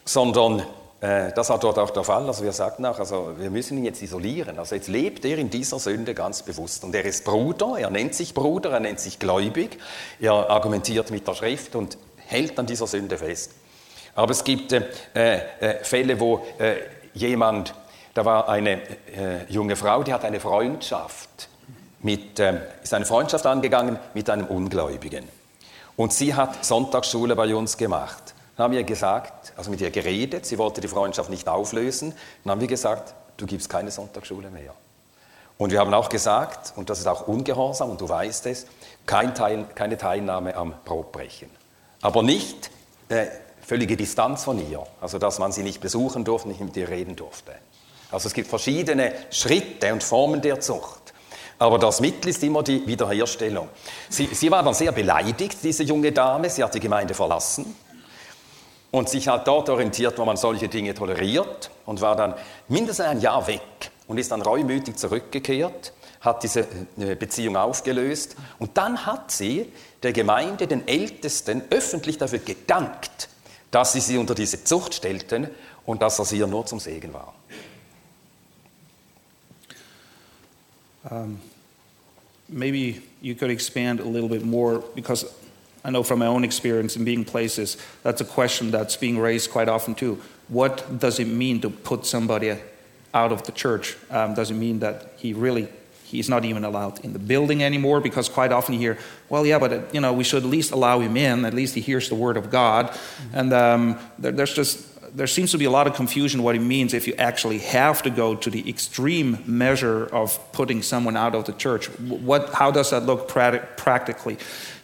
[0.05, 0.63] sondern
[1.01, 2.27] äh, das war dort auch der Fall.
[2.27, 4.59] Also wir sagten auch, also wir müssen ihn jetzt isolieren.
[4.59, 6.83] Also jetzt lebt er in dieser Sünde ganz bewusst.
[6.83, 9.79] Und er ist Bruder, er nennt sich Bruder, er nennt sich gläubig,
[10.19, 13.53] er argumentiert mit der Schrift und hält an dieser Sünde fest.
[14.13, 14.83] Aber es gibt äh,
[15.15, 16.75] äh, Fälle, wo äh,
[17.13, 17.73] jemand,
[18.13, 21.49] da war eine äh, junge Frau, die hat eine Freundschaft
[22.05, 25.27] mit, ähm, ist eine Freundschaft angegangen mit einem Ungläubigen.
[25.97, 28.35] Und sie hat Sonntagsschule bei uns gemacht.
[28.55, 32.13] Dann haben wir gesagt, also mit ihr geredet, sie wollte die Freundschaft nicht auflösen.
[32.43, 34.73] Dann haben wir gesagt, du gibst keine Sonntagsschule mehr.
[35.57, 38.67] Und wir haben auch gesagt, und das ist auch ungehorsam, und du weißt es,
[39.07, 41.49] kein Teil, keine Teilnahme am Brotbrechen.
[42.01, 42.69] Aber nicht
[43.09, 43.25] äh,
[43.61, 47.15] völlige Distanz von ihr, also dass man sie nicht besuchen durfte, nicht mit ihr reden
[47.15, 47.53] durfte.
[48.11, 50.94] Also es gibt verschiedene Schritte und Formen der Zucht.
[51.57, 53.69] Aber das Mittel ist immer die Wiederherstellung.
[54.09, 56.49] Sie, sie war dann sehr beleidigt, diese junge Dame.
[56.49, 57.75] Sie hat die Gemeinde verlassen
[58.91, 62.33] und sich halt dort orientiert, wo man solche Dinge toleriert und war dann
[62.67, 65.91] mindestens ein Jahr weg und ist dann reumütig zurückgekehrt,
[66.21, 66.61] hat diese
[66.97, 73.29] äh, Beziehung aufgelöst und dann hat sie der Gemeinde, den Ältesten, öffentlich dafür gedankt,
[73.69, 75.49] dass sie sie unter diese Zucht stellten
[75.85, 77.33] und dass das ihr nur zum Segen war.
[81.09, 81.39] Um,
[82.49, 85.25] maybe you could expand a little bit more because
[85.83, 89.51] I know from my own experience in being places, that's a question that's being raised
[89.51, 90.21] quite often too.
[90.47, 92.57] What does it mean to put somebody
[93.13, 93.95] out of the church?
[94.09, 95.67] Um, does it mean that he really
[96.03, 98.01] he's not even allowed in the building anymore?
[98.01, 98.97] Because quite often you hear,
[99.29, 101.45] well, yeah, but uh, you know we should at least allow him in.
[101.45, 102.97] At least he hears the word of God,
[103.33, 106.61] and um, there, there's just there seems to be a lot of confusion what it
[106.61, 111.33] means if you actually have to go to the extreme measure of putting someone out
[111.33, 111.87] of the church.
[111.99, 114.37] What, how does that look practically?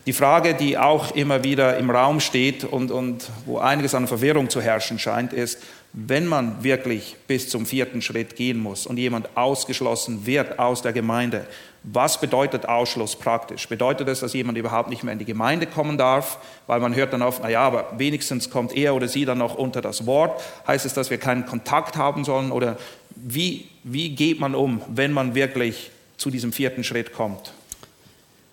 [0.08, 4.50] Die Frage, die auch immer wieder im Raum steht und, und wo einiges an Verwirrung
[4.50, 5.60] zu herrschen scheint, ist,
[5.94, 10.94] wenn man wirklich bis zum vierten Schritt gehen muss und jemand ausgeschlossen wird aus der
[10.94, 11.46] Gemeinde,
[11.84, 13.68] was bedeutet Ausschluss praktisch?
[13.68, 17.12] Bedeutet es, dass jemand überhaupt nicht mehr in die Gemeinde kommen darf, weil man hört
[17.12, 20.42] dann oft, naja, aber wenigstens kommt er oder sie dann noch unter das Wort.
[20.68, 22.52] Heißt es, dass wir keinen Kontakt haben sollen?
[22.52, 22.78] Oder
[23.16, 27.52] wie, wie geht man um, wenn man wirklich zu diesem vierten Schritt kommt?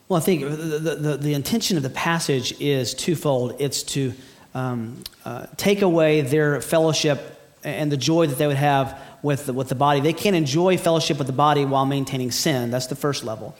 [0.08, 3.60] Well, I think the, the, the intention of the passage is twofold.
[3.60, 4.14] It's to
[4.54, 7.18] um, uh, take away their fellowship
[7.62, 10.00] and the joy that they would have with the, with the body.
[10.00, 12.70] They can't enjoy fellowship with the body while maintaining sin.
[12.70, 13.54] That's the first level.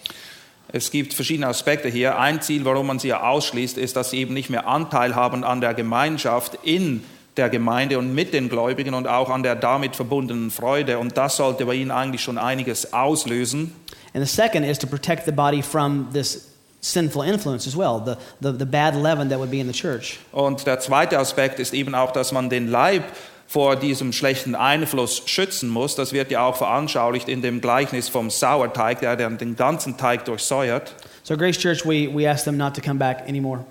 [0.70, 2.18] Es gibt verschiedene Aspekte hier.
[2.18, 5.62] Ein Ziel, warum man sie ausschließt, ist, dass sie eben nicht mehr Anteil haben an
[5.62, 7.02] der Gemeinschaft in
[7.38, 10.98] der Gemeinde und mit den Gläubigen und auch an der damit verbundenen Freude.
[10.98, 13.72] Und das sollte bei ihnen eigentlich schon einiges auslösen.
[14.12, 16.48] And the second is to protect the body from this
[16.80, 20.18] sinful influence as well, the, the, the bad leaven that would be in the church.
[20.32, 23.04] Und der zweite Aspekt ist eben auch, dass man den Leib
[23.48, 25.96] vor diesem schlechten Einfluss schützen muss.
[25.96, 30.94] Das wird ja auch veranschaulicht in dem Gleichnis vom Sauerteig, der den ganzen Teig durchsäuert.
[31.22, 33.64] So Grace Church, we, we ask them not to come back anymore.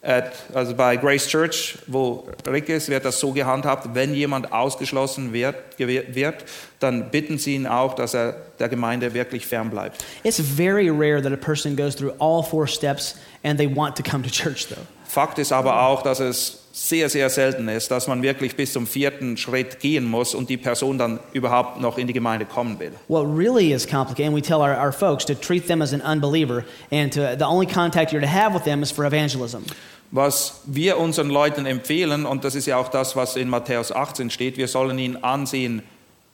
[0.00, 5.32] At, also bei Grace Church, wo Rick ist, wird das so gehandhabt, wenn jemand ausgeschlossen
[5.32, 6.44] wird, wird,
[6.78, 10.02] dann bitten sie ihn auch, dass er der Gemeinde wirklich fern bleibt.
[10.22, 14.02] It's very rare that a person goes through all four steps and they want to
[14.02, 14.86] come to church though.
[15.04, 18.86] Fakt ist aber auch, dass es sehr, sehr selten ist, dass man wirklich bis zum
[18.86, 22.92] vierten Schritt gehen muss und die Person dann überhaupt noch in die Gemeinde kommen will.
[23.08, 26.00] What really is complicated, and we tell our, our folks to treat them as an
[26.00, 29.64] unbeliever, and to, the only contact you're to have with them is for evangelism.
[30.10, 34.30] Was wir unseren Leuten empfehlen, und das ist ja auch das, was in Matthäus 18
[34.30, 35.82] steht, wir sollen ihn ansehen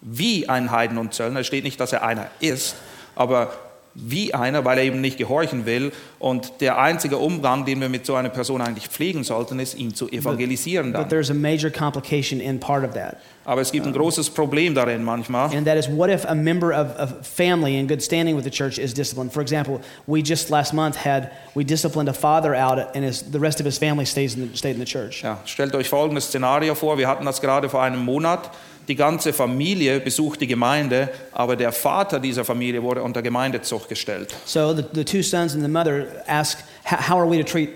[0.01, 1.41] wie ein Heiden und Zöllner.
[1.41, 2.77] Es steht nicht, dass er einer ist,
[3.17, 3.53] aber
[3.95, 5.93] wie einer, weil er eben nicht gehorchen will.
[6.19, 9.95] Und der einzige Umgang, den wir mit so einer Person eigentlich pflegen sollten, ist, ihn
[9.95, 10.93] zu evangelisieren.
[10.93, 13.19] But, but there's a major complication in part of that.
[13.47, 15.55] Aber es gibt ein großes Problem darin manchmal.
[15.55, 18.51] And that is, what if a member of a family in good standing with the
[18.51, 19.33] church is disciplined?
[19.33, 23.39] For example, we just last month had we disciplined a father out, and his, the
[23.39, 25.23] rest of his family stays in the, stayed in the church.
[25.23, 28.51] Ja, stellt euch folgendes Szenario vor: Wir hatten das gerade vor einem Monat.
[28.89, 34.35] Die ganze Familie besucht die Gemeinde, aber der Vater dieser Familie wurde unter Gemeindezucht gestellt.
[34.45, 37.71] So the, the two sons and the mother ask, how are we to treat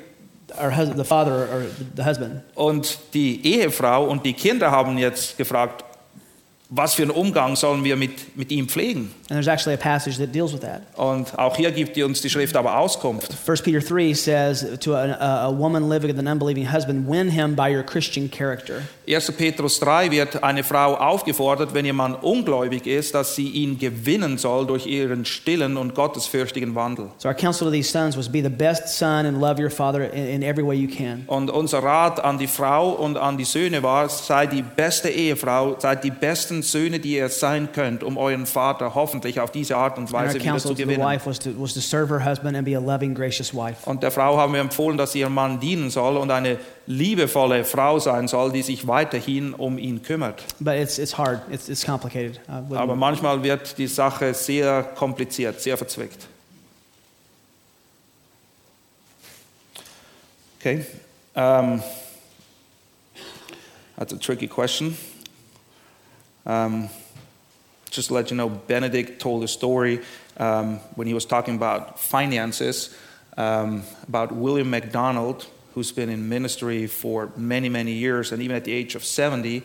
[0.61, 1.62] our husband, the father or
[1.97, 2.42] the husband?
[2.55, 5.85] Und die Ehefrau und die Kinder haben jetzt gefragt,
[6.70, 9.11] was für einen Umgang sollen wir mit, mit ihm pflegen?
[9.31, 10.83] And there's actually a passage that deals with that.
[10.96, 13.35] Und auch hier gibt uns die Schrift aber Auskunft.
[13.46, 17.54] 1 Peter 3 says to a, a, woman living with an unbelieving husband, win him
[17.54, 18.83] by your Christian character.
[19.07, 19.33] 1.
[19.33, 24.37] Petrus 3 wird eine Frau aufgefordert, wenn ihr Mann ungläubig ist, dass sie ihn gewinnen
[24.37, 27.11] soll durch ihren stillen und gottesfürchtigen Wandel.
[27.16, 30.12] So our counsel to these sons was be the best son and love your father
[30.12, 31.24] in, in every way you can.
[31.28, 35.76] Und unser Rat an die Frau und an die Söhne war, seid die beste Ehefrau,
[35.78, 39.99] seid die besten Söhne, die ihr sein könnt, um euren Vater hoffentlich auf diese Art
[39.99, 41.03] und Weise wieder zu gewinnen.
[41.25, 41.81] was to, was to
[42.81, 43.14] loving.
[43.85, 47.64] Und der Frau haben wir empfohlen, dass sie ihrem Mann dienen soll und eine liebevolle
[47.64, 50.44] Frau sein soll, die sich weiterhin um ihn kümmert.
[50.61, 55.77] But it's, it's hard, it's, it's wouldn't- Aber manchmal wird die Sache sehr kompliziert, sehr
[55.77, 56.27] verzwickt.
[60.61, 60.85] Okay.
[61.35, 61.83] Um,
[63.97, 64.97] that's a tricky question.
[66.46, 66.88] Um,
[67.90, 70.01] just to let you know, Benedict told a story
[70.37, 72.96] um, when he was talking about finances
[73.37, 78.64] um, about William MacDonald, who's been in ministry for many, many years, and even at
[78.64, 79.62] the age of 70,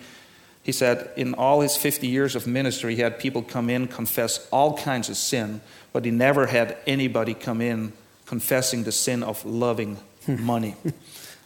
[0.61, 4.47] he said in all his 50 years of ministry, he had people come in, confess
[4.51, 5.59] all kinds of sin,
[5.91, 7.91] but he never had anybody come in
[8.25, 10.75] confessing the sin of loving money.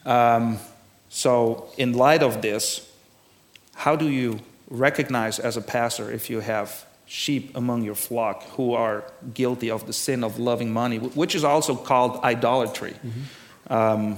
[0.06, 0.60] Um,
[1.10, 2.90] so, in light of this,
[3.76, 8.76] how do you recognize as a pastor if you have sheep among your flock who
[8.76, 9.04] are
[9.34, 12.94] guilty of the sin of loving money, which is also called idolatry?
[13.70, 14.18] Ähm,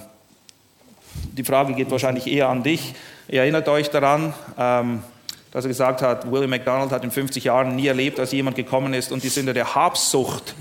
[1.34, 2.94] die Frage geht wahrscheinlich eher an dich.
[3.28, 5.04] Ihr erinnert euch daran, ähm,
[5.52, 8.94] dass er gesagt hat, William MacDonald hat in 50 Jahren nie erlebt, dass jemand gekommen
[8.94, 10.56] ist und die Sünde der Habsucht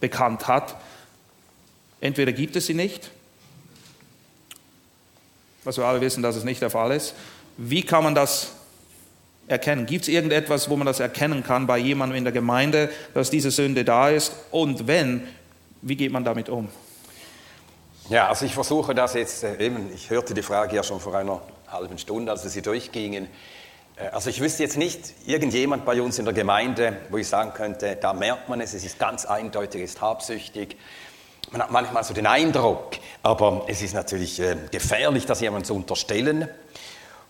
[0.00, 0.76] bekannt hat.
[2.00, 3.10] Entweder gibt es sie nicht,
[5.64, 7.14] was wir alle wissen, dass es nicht der Fall ist.
[7.56, 8.52] Wie kann man das
[9.48, 9.86] erkennen?
[9.86, 13.50] Gibt es irgendetwas, wo man das erkennen kann bei jemandem in der Gemeinde, dass diese
[13.50, 14.34] Sünde da ist?
[14.50, 15.26] Und wenn,
[15.82, 16.68] wie geht man damit um?
[18.08, 21.14] Ja, also ich versuche das jetzt äh, eben, ich hörte die Frage ja schon vor
[21.14, 23.28] einer halben Stunde, als wir sie durchgingen.
[23.96, 27.52] Äh, Also ich wüsste jetzt nicht irgendjemand bei uns in der Gemeinde, wo ich sagen
[27.54, 30.76] könnte, da merkt man es, es ist ganz eindeutig, es ist habsüchtig.
[31.52, 35.74] Man hat manchmal so den Eindruck, aber es ist natürlich äh, gefährlich, das jemandem zu
[35.74, 36.48] unterstellen.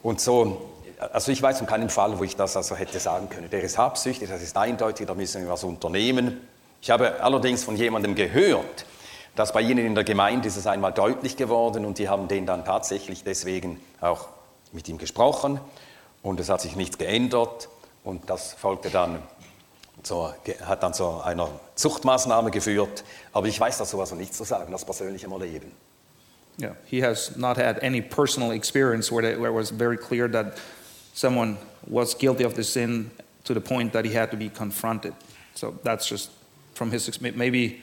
[0.02, 0.70] Und so,
[1.12, 3.50] also ich weiß um keinen Fall, wo ich das also hätte sagen können.
[3.50, 6.40] Der ist habsüchtig, das ist eindeutig, da müssen wir was unternehmen.
[6.80, 8.86] Ich habe allerdings von jemandem gehört,
[9.34, 12.46] dass bei Ihnen in der Gemeinde ist es einmal deutlich geworden und die haben den
[12.46, 14.28] dann tatsächlich deswegen auch
[14.72, 15.60] mit ihm gesprochen
[16.22, 17.68] und es hat sich nichts geändert
[18.04, 19.22] und das folgte dann
[20.02, 20.34] zur,
[20.64, 23.04] hat dann zu einer Zuchtmaßnahme geführt.
[23.32, 25.72] Aber ich weiß dazu also nichts zu sagen, das persönliche Erleben.
[26.60, 30.30] Yeah, he has not had any personal experience where, the, where it was very clear
[30.30, 30.58] that
[31.12, 33.10] someone was guilty of the sin
[33.44, 35.14] to the point that he had to be confronted.
[35.54, 36.30] So that's just
[36.74, 37.38] from his experience.
[37.38, 37.82] Maybe,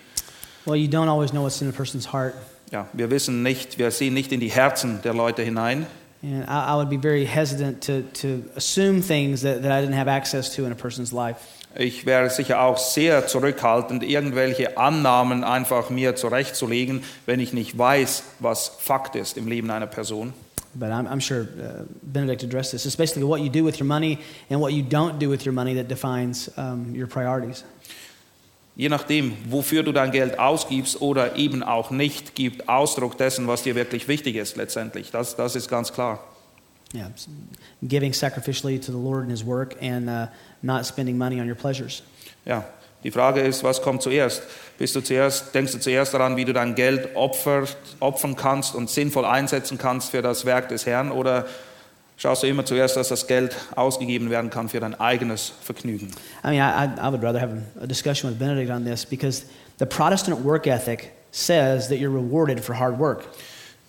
[0.65, 2.35] Well, you don't always know what's in a person's heart.
[2.71, 5.87] ja, wir wissen nicht, wir sehen nicht in die Herzen der Leute hinein.
[6.21, 9.95] And I, I would be very hesitant to, to assume things that, that I didn't
[9.95, 11.37] have access to in a person's life.
[11.75, 18.23] Ich wäre sicher auch sehr zurückhaltend, irgendwelche Annahmen einfach mir zurechtzulegen, wenn ich nicht weiß,
[18.39, 20.33] was Fakt ist im Leben einer Person.
[20.75, 22.85] But I'm, I'm sure uh, Benedict addressed this.
[22.85, 25.53] It's basically what you do with your money and what you don't do with your
[25.53, 27.63] money that defines um, your priorities.
[28.75, 33.63] Je nachdem, wofür du dein Geld ausgibst oder eben auch nicht, gibt Ausdruck dessen, was
[33.63, 35.11] dir wirklich wichtig ist letztendlich.
[35.11, 36.19] Das, das ist ganz klar.
[36.93, 37.09] Yeah,
[37.83, 40.27] giving sacrificially to the Lord and His work and uh,
[40.63, 42.01] not spending money on your pleasures.
[42.45, 42.63] Ja,
[43.03, 44.43] die Frage ist, was kommt zuerst?
[44.77, 48.89] Bist du zuerst, denkst du zuerst daran, wie du dein Geld opfert, opfern kannst und
[48.89, 51.45] sinnvoll einsetzen kannst für das Werk des Herrn oder
[52.17, 56.11] schaust du immer zuerst, dass das Geld ausgegeben werden kann für dein eigenes Vergnügen?
[56.43, 59.45] I mean, I, I, I would rather have a discussion with Benedict on this because
[59.79, 63.23] the Protestant work ethic says that you're rewarded for hard work.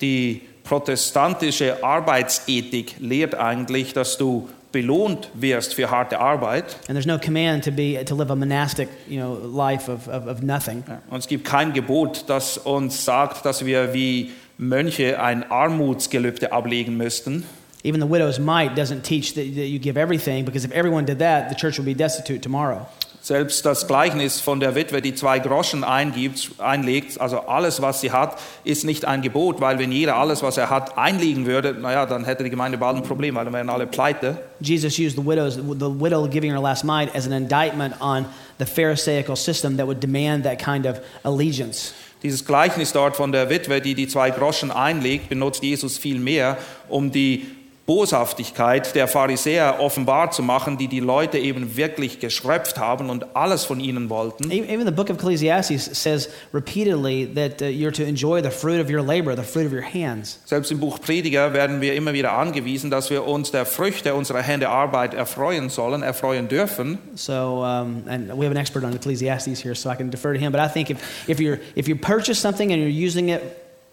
[0.01, 6.77] Die protestantische Arbeitsethik lehrt eigentlich, dass du belohnt wirst für harte Arbeit.
[6.89, 10.27] And there's no command to, be, to live a monastic you know, life of, of,
[10.27, 10.85] of nothing.
[11.11, 16.97] Und es gibt kein Gebot, das uns sagt, dass wir wie Mönche ein Armutsgelübde ablegen
[16.97, 17.45] müssten.
[17.83, 21.19] Even the widow's mite doesn't teach that, that you give everything because if everyone did
[21.19, 22.87] that, the church would be destitute tomorrow.
[23.23, 28.13] Selbst das Gleichnis von der Witwe, die zwei Groschen eingibt, einlegt, also alles, was sie
[28.13, 32.07] hat, ist nicht ein Gebot, weil wenn jeder alles, was er hat, einlegen würde, naja,
[32.07, 34.39] dann hätte die Gemeinde bald ein Problem, weil dann wären alle pleite.
[34.61, 38.25] Jesus used the, widow's, the widow giving her last mite as an indictment on
[38.59, 41.93] the Pharisaical system that would demand that kind of allegiance.
[42.23, 46.57] Dieses Gleichnis dort von der Witwe, die die zwei Groschen einlegt, benutzt Jesus viel mehr,
[46.89, 47.47] um die
[47.91, 53.65] Boshaftigkeit der Pharisäer offenbar zu machen, die die Leute eben wirklich geschröpft haben und alles
[53.65, 54.49] von ihnen wollten.
[54.53, 58.81] Even even the book of Ecclesiastes says repeatedly that uh, you're to enjoy the fruit
[58.81, 60.39] of your labor, the fruit of your hands.
[60.45, 64.41] Selbst im Buch Prediger werden wir immer wieder angewiesen, dass wir uns der Früchte unserer
[64.41, 66.99] Hände Arbeit erfreuen sollen, erfreuen dürfen.
[67.17, 70.39] So, um, and we have an expert on Ecclesiastes here, so I can defer to
[70.39, 70.53] him.
[70.53, 73.43] But I think if, if, you're, if you purchase something and you're using it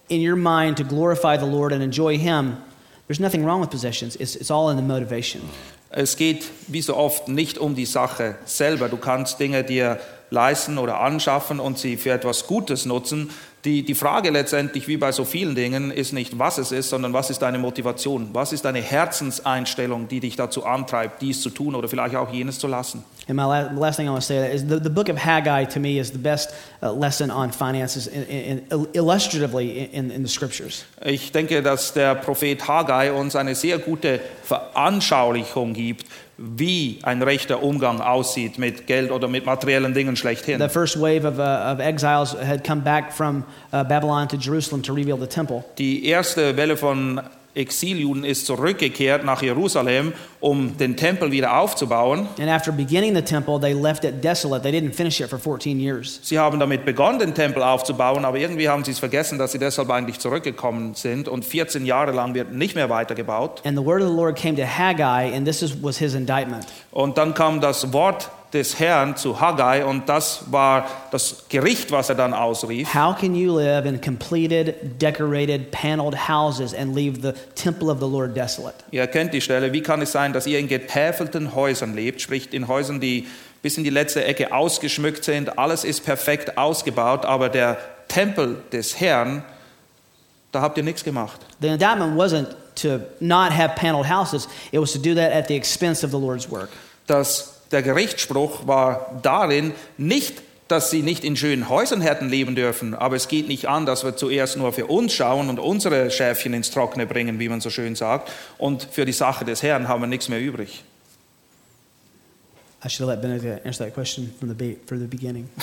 [0.08, 2.58] in your mind to glorify the Lord and enjoy Him,
[3.08, 4.16] there's nothing wrong with possessions.
[4.16, 5.42] It's, it's all in the motivation.
[5.90, 8.90] Es geht wie so oft nicht um die Sache selber.
[8.90, 10.00] Du kannst Dinge dir
[10.30, 13.30] leisten oder anschaffen und sie für etwas Gutes nutzen.
[13.68, 17.12] Die, die Frage letztendlich, wie bei so vielen Dingen, ist nicht, was es ist, sondern
[17.12, 18.30] was ist deine Motivation?
[18.32, 22.60] Was ist deine Herzenseinstellung, die dich dazu antreibt, dies zu tun oder vielleicht auch jenes
[22.60, 23.04] zu lassen?
[23.28, 25.18] And my la- the last thing I want to say is the, the book of
[25.18, 30.12] Haggai to me is the best uh, lesson on finances in, in, in, illustratively in,
[30.12, 30.86] in the scriptures.
[31.04, 36.06] Ich denke, dass der Prophet Haggai uns eine sehr gute Veranschaulichung gibt,
[36.38, 40.60] wie ein rechter Umgang aussieht mit Geld oder mit materiellen Dingen schlechthin.
[40.60, 44.84] The first wave of, uh, of exiles had come back from uh, Babylon to Jerusalem
[44.84, 45.64] to rebuild the temple.
[45.78, 47.22] Die erste Welle von
[47.58, 52.28] Exiljuden ist zurückgekehrt nach Jerusalem, um den Tempel wieder aufzubauen.
[52.40, 54.62] And after beginning the temple, they left it desolate.
[54.62, 56.20] They didn't finish it for 14 years.
[56.22, 59.60] Sie haben damit begonnen, den Tempel aufzubauen, aber irgendwie haben sie es vergessen, dass sie
[59.60, 63.62] deshalb eigentlich zurückgekommen sind und 14 Jahre lang wird nicht mehr weitergebaut.
[63.66, 66.66] And the word of the Lord came to Haggai, and this is, was his indictment.
[66.92, 72.10] Und dann kam das Wort des Herrn zu Haggai und das war das Gericht, was
[72.10, 72.94] er dann ausrief.
[72.94, 78.08] How can you live in completed, decorated, paneled houses and leave the temple of the
[78.08, 78.76] Lord desolate?
[78.92, 79.74] Ihr kennt die Stelle.
[79.74, 83.28] Wie kann es sein, dass ihr in getäfelten Häusern lebt, sprich in Häusern, die
[83.62, 87.78] bis in die letzte Ecke ausgeschmückt sind, alles ist perfekt ausgebaut, aber der
[88.08, 89.44] Tempel des Herrn,
[90.52, 91.42] da habt ihr nichts gemacht.
[91.60, 95.56] The indictment wasn't to not have paneled houses, it was to do that at the
[95.56, 96.70] expense of the Lord's work.
[97.08, 102.94] Das, der Gerichtsspruch war darin nicht, dass sie nicht in schönen Häusern hätten leben dürfen,
[102.94, 106.54] aber es geht nicht an, dass wir zuerst nur für uns schauen und unsere Schäfchen
[106.54, 110.02] ins Trockene bringen, wie man so schön sagt, und für die Sache des Herrn haben
[110.02, 110.84] wir nichts mehr übrig.
[112.86, 115.50] I should have let Benedict answer that question from the, from the beginning.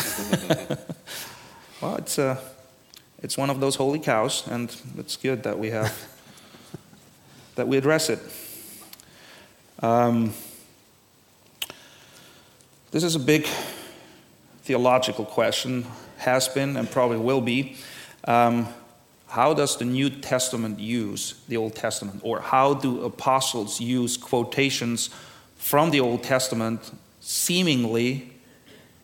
[1.84, 2.36] Well, it's, uh,
[3.22, 5.92] it's one of those holy cows, and it's good that we have
[7.56, 8.20] that we address it.
[9.82, 10.32] Um,
[12.94, 13.44] this is a big
[14.62, 15.84] theological question,
[16.18, 17.74] has been and probably will be.
[18.22, 18.68] Um,
[19.26, 25.10] how does the New Testament use the Old Testament, or how do apostles use quotations
[25.56, 28.30] from the Old Testament seemingly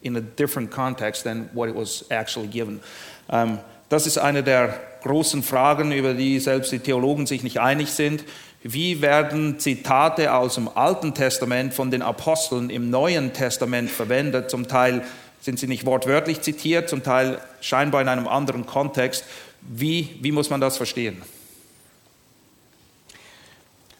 [0.04, 2.80] in a different context than what it was actually given.
[3.28, 7.90] Ähm, das ist eine der großen Fragen, über die selbst die Theologen sich nicht einig
[7.90, 8.24] sind.
[8.62, 14.50] Wie werden Zitate aus dem Alten Testament von den Aposteln im Neuen Testament verwendet?
[14.50, 15.02] Zum Teil
[15.40, 19.24] sind sie nicht wortwörtlich zitiert, zum Teil scheinbar in einem anderen Kontext.
[19.62, 21.22] Wie, wie muss man das verstehen?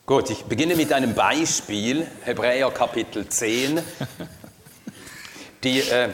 [0.05, 3.81] Gut, ich beginne mit einem Beispiel, Hebräer Kapitel 10.
[5.65, 6.09] Die äh,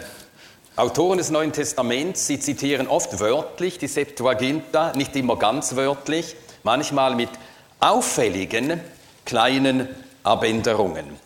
[0.76, 7.16] Autoren des Neuen Testaments, sie zitieren oft wörtlich die Septuaginta, nicht immer ganz wörtlich, manchmal
[7.16, 7.30] mit
[7.80, 8.80] auffälligen
[9.24, 9.88] kleinen
[10.22, 11.18] Abänderungen.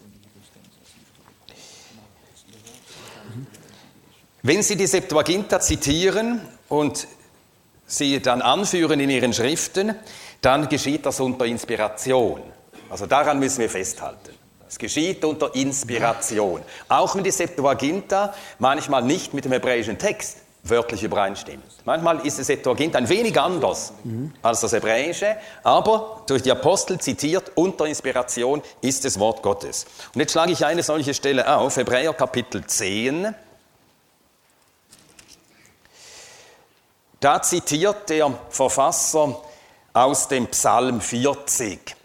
[4.42, 7.06] Wenn Sie die Septuaginta zitieren und
[7.86, 9.94] sie dann anführen in Ihren Schriften,
[10.40, 12.40] dann geschieht das unter Inspiration.
[12.88, 14.34] Also daran müssen wir festhalten.
[14.66, 16.62] Es geschieht unter Inspiration.
[16.88, 21.64] Auch wenn die Septuaginta manchmal nicht mit dem hebräischen Text wörtlich übereinstimmt.
[21.84, 23.92] Manchmal ist die Septuaginta ein wenig anders
[24.42, 29.86] als das Hebräische, aber durch die Apostel zitiert unter Inspiration ist das Wort Gottes.
[30.14, 33.34] Und jetzt schlage ich eine solche Stelle auf, Hebräer Kapitel 10.
[37.20, 39.36] Da zitiert der Verfasser
[39.92, 41.96] aus dem Psalm 40.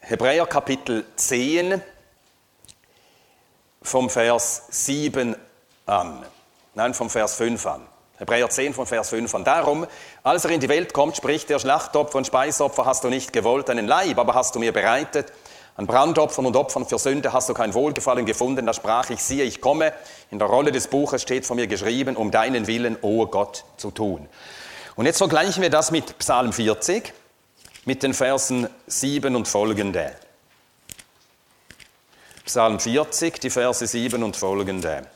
[0.00, 1.82] Hebräer Kapitel 10
[3.82, 5.36] vom Vers 7
[5.86, 6.24] an.
[6.78, 7.82] Nein, vom Vers 5 an.
[8.18, 9.42] Hebräer 10 vom Vers 5 an.
[9.42, 9.84] Darum,
[10.22, 13.68] als er in die Welt kommt, spricht der Schlachtopfer und Speisopfer hast du nicht gewollt,
[13.68, 15.32] einen Leib, aber hast du mir bereitet.
[15.74, 18.64] An Brandopfern und Opfern für Sünde hast du kein Wohlgefallen gefunden.
[18.64, 19.92] Da sprach ich, siehe, ich komme.
[20.30, 23.90] In der Rolle des Buches steht von mir geschrieben, um deinen Willen, o Gott, zu
[23.90, 24.28] tun.
[24.94, 27.12] Und jetzt vergleichen wir das mit Psalm 40,
[27.86, 30.12] mit den Versen 7 und folgende.
[32.44, 35.08] Psalm 40, die Verse 7 und folgende.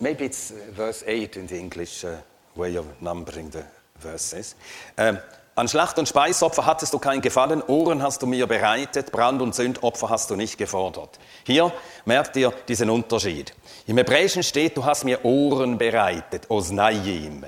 [0.00, 2.16] Maybe it's uh, verse 8 in the English uh,
[2.54, 3.64] way of numbering the
[3.98, 4.56] verses.
[4.96, 5.18] Um,
[5.58, 9.54] An Schlacht- und Speisopfer hattest du kein Gefallen, Ohren hast du mir bereitet, Brand- und
[9.54, 11.18] Sündopfer hast du nicht gefordert.
[11.46, 11.72] Hier
[12.04, 13.54] merkt ihr diesen Unterschied.
[13.86, 17.46] Im Hebräischen steht, du hast mir Ohren bereitet, Osnaim.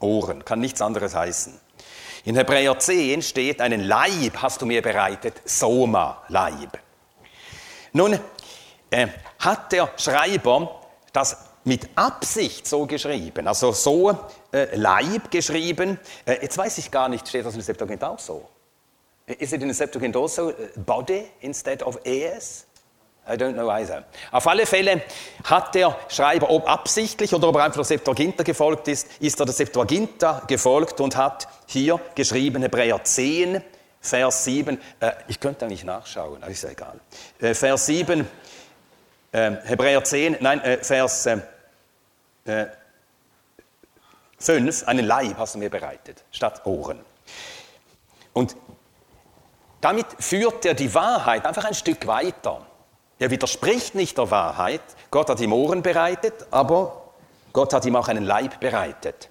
[0.00, 1.60] Ohren, kann nichts anderes heißen.
[2.24, 6.78] In Hebräer 10 steht, einen Leib hast du mir bereitet, Soma, Leib.
[7.92, 8.18] Nun
[8.90, 9.08] äh,
[9.40, 10.80] hat der Schreiber
[11.12, 14.10] das mit Absicht so geschrieben, also so
[14.52, 15.98] äh, Leib geschrieben.
[16.24, 18.48] Äh, jetzt weiß ich gar nicht, steht das in der Septuagint auch so?
[19.26, 22.66] Is it in the Septuagint also uh, body instead of ears?
[23.24, 24.04] I don't know either.
[24.32, 25.02] Auf alle Fälle
[25.44, 29.46] hat der Schreiber, ob absichtlich oder ob er einfach der Septuaginta gefolgt ist, ist er
[29.46, 33.62] der Septuaginta gefolgt und hat hier geschrieben, Hebräer 10,
[34.00, 34.80] Vers 7.
[34.98, 36.98] Äh, ich könnte eigentlich nachschauen, aber ist ja egal.
[37.40, 38.26] Äh, Vers 7,
[39.30, 41.28] äh, Hebräer 10, nein, äh, Vers
[42.44, 42.66] äh,
[44.38, 47.00] 5, einen Leib hast du mir bereitet, statt Ohren.
[48.32, 48.56] Und
[49.80, 52.66] damit führt er die Wahrheit einfach ein Stück weiter.
[53.18, 54.80] Er widerspricht nicht der Wahrheit.
[55.10, 57.02] Gott hat ihm Ohren bereitet, aber
[57.52, 59.28] Gott hat ihm auch einen Leib bereitet.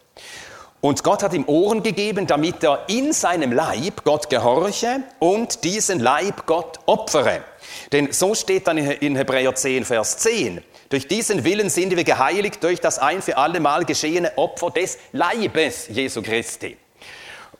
[0.81, 5.99] Und Gott hat ihm Ohren gegeben, damit er in seinem Leib Gott gehorche und diesen
[5.99, 7.43] Leib Gott opfere.
[7.91, 10.63] Denn so steht dann in Hebräer 10, Vers 10.
[10.91, 14.97] Durch diesen Willen sind wir geheiligt durch das ein für alle Mal geschehene Opfer des
[15.13, 16.77] Leibes Jesu Christi.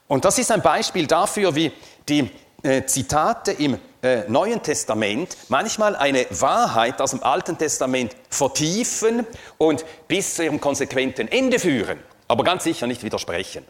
[0.09, 1.71] Und das ist ein Beispiel dafür, wie
[2.09, 2.29] die
[2.61, 9.25] äh, Zitate im äh, Neuen Testament manchmal eine Wahrheit aus dem Alten Testament vertiefen
[9.57, 13.65] und bis zu ihrem konsequenten Ende führen, aber ganz sicher nicht widersprechen.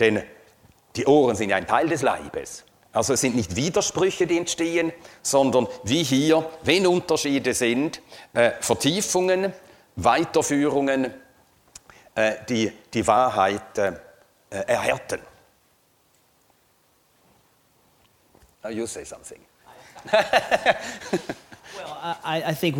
[0.00, 0.24] Denn
[0.96, 2.64] die Ohren sind ja ein Teil des Leibes.
[2.94, 8.00] Also es sind nicht Widersprüche, die entstehen, sondern wie hier, wenn Unterschiede sind,
[8.32, 9.52] äh, Vertiefungen,
[9.96, 11.12] Weiterführungen,
[12.14, 13.92] äh, die die Wahrheit äh,
[14.50, 15.20] äh erhärten.
[18.62, 19.40] Now you say something.
[20.12, 20.22] well,
[22.24, 22.76] I, I think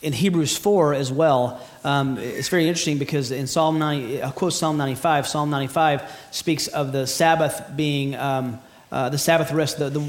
[0.00, 4.54] in Hebrews 4 as well, um, it's very interesting because in Psalm 90, I quote
[4.54, 5.26] Psalm 95.
[5.26, 8.58] Psalm 95 speaks of the Sabbath being um,
[8.96, 10.00] uh, the Sabbath rest, the, the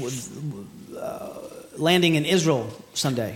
[0.98, 1.28] uh,
[1.76, 3.34] landing in Israel someday.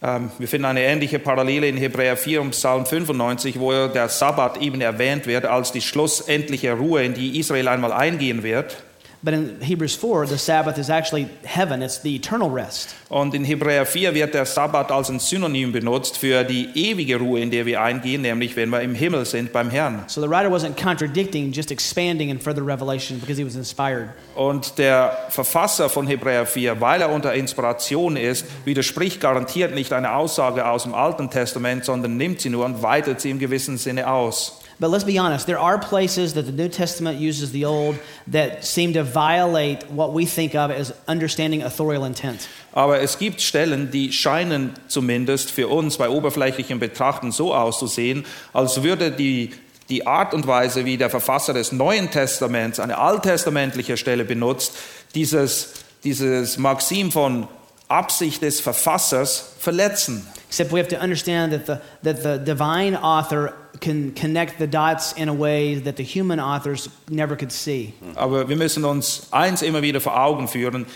[0.00, 4.58] Um, wir finden eine ähnliche Parallele in Hebräer 4 und Psalm 95, wo der Sabbat
[4.58, 8.76] eben erwähnt wird als die schlussendliche Ruhe, in die Israel einmal eingehen wird.
[9.20, 12.94] But in Hebrews 4, the Sabbath is actually heaven, it's the eternal rest.
[13.08, 17.40] Und in Hebräer 4 wird der Sabbat als ein Synonym benutzt für die ewige Ruhe,
[17.40, 20.04] in der wir eingehen, nämlich wenn wir im Himmel sind beim Herrn.
[20.06, 24.10] So the writer wasn't contradicting, just expanding in further revelation because he was inspired.
[24.36, 30.14] Und der Verfasser von Hebräer 4, weil er unter Inspiration ist, widerspricht garantiert nicht eine
[30.14, 34.08] Aussage aus dem Alten Testament, sondern nimmt sie nur und weitet sie im gewissen Sinne
[34.08, 34.57] aus.
[34.80, 37.98] But let's be honest, there are places that the New Testament uses the Old
[38.28, 42.48] that seem to violate what we think of as understanding authorial intent.
[42.72, 48.82] Aber es gibt Stellen, die scheinen zumindest für uns bei oberflächlichem Betrachten so auszusehen, als
[48.82, 49.52] würde die
[49.88, 54.76] die Art und Weise, wie der Verfasser des Neuen Testaments eine alttestamentliche Stelle benutzt,
[55.14, 55.72] dieses,
[56.04, 57.48] dieses Maxim von
[57.88, 60.26] Absicht des Verfassers verletzen.
[60.48, 65.12] Except we have to understand that the, that the divine author can connect the dots
[65.12, 67.94] in a way that the human authors never could see.
[68.14, 70.86] Aber wir müssen uns eins immer wieder vor Augen führen,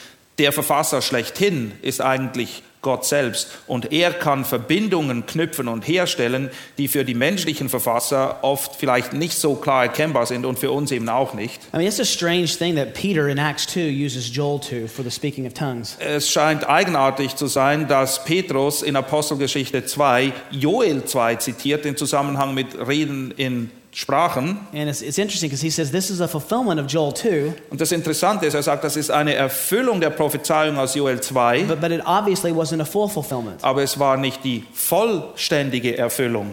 [0.42, 3.46] der Verfasser schlechthin ist eigentlich Gott selbst.
[3.68, 9.38] Und er kann Verbindungen knüpfen und herstellen, die für die menschlichen Verfasser oft vielleicht nicht
[9.38, 11.62] so klar erkennbar sind und für uns eben auch nicht.
[11.72, 15.04] I mean, it's a strange thing that Peter in Acts 2 uses Joel 2 for
[15.04, 15.96] the speaking of tongues.
[16.00, 22.52] Es scheint eigenartig zu sein, dass Petrus in Apostelgeschichte 2 Joel 2 zitiert im Zusammenhang
[22.52, 24.56] mit Reden in Sprachen.
[24.72, 27.52] And it's, it's interesting because he says this is a fulfillment of Joel 2.
[27.70, 31.64] Und das Interessante ist, er sagt, das ist eine Erfüllung der Prophezeiung aus Joel 2.
[31.64, 33.62] But, but it obviously wasn't a full fulfillment.
[33.62, 36.52] Aber es war nicht die vollständige Erfüllung.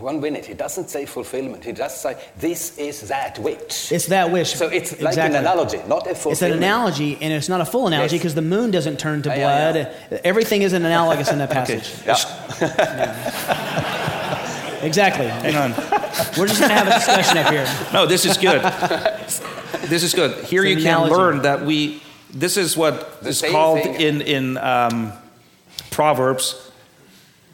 [0.00, 1.64] One minute, he doesn't say fulfillment.
[1.64, 3.90] He just say this is that which.
[3.90, 4.54] It's that which.
[4.56, 6.32] So it's like an analogy, not a fulfillment.
[6.32, 8.22] It's an analogy, and it's not a full analogy Yes.
[8.22, 9.72] because the moon doesn't turn to Yeah, yeah,
[10.10, 10.20] blood.
[10.22, 11.90] Everything is an analogous in that passage.
[12.06, 12.14] Yeah.
[14.82, 15.26] Exactly.
[15.26, 15.70] Hang on.
[16.38, 17.66] We're just going to have a discussion up here.
[17.92, 18.62] No, this is good.
[19.88, 20.44] this is good.
[20.44, 21.14] Here It's you can analogy.
[21.14, 22.02] learn that we.
[22.30, 23.94] This is what The is called thing.
[24.00, 25.12] in in um,
[25.90, 26.67] Proverbs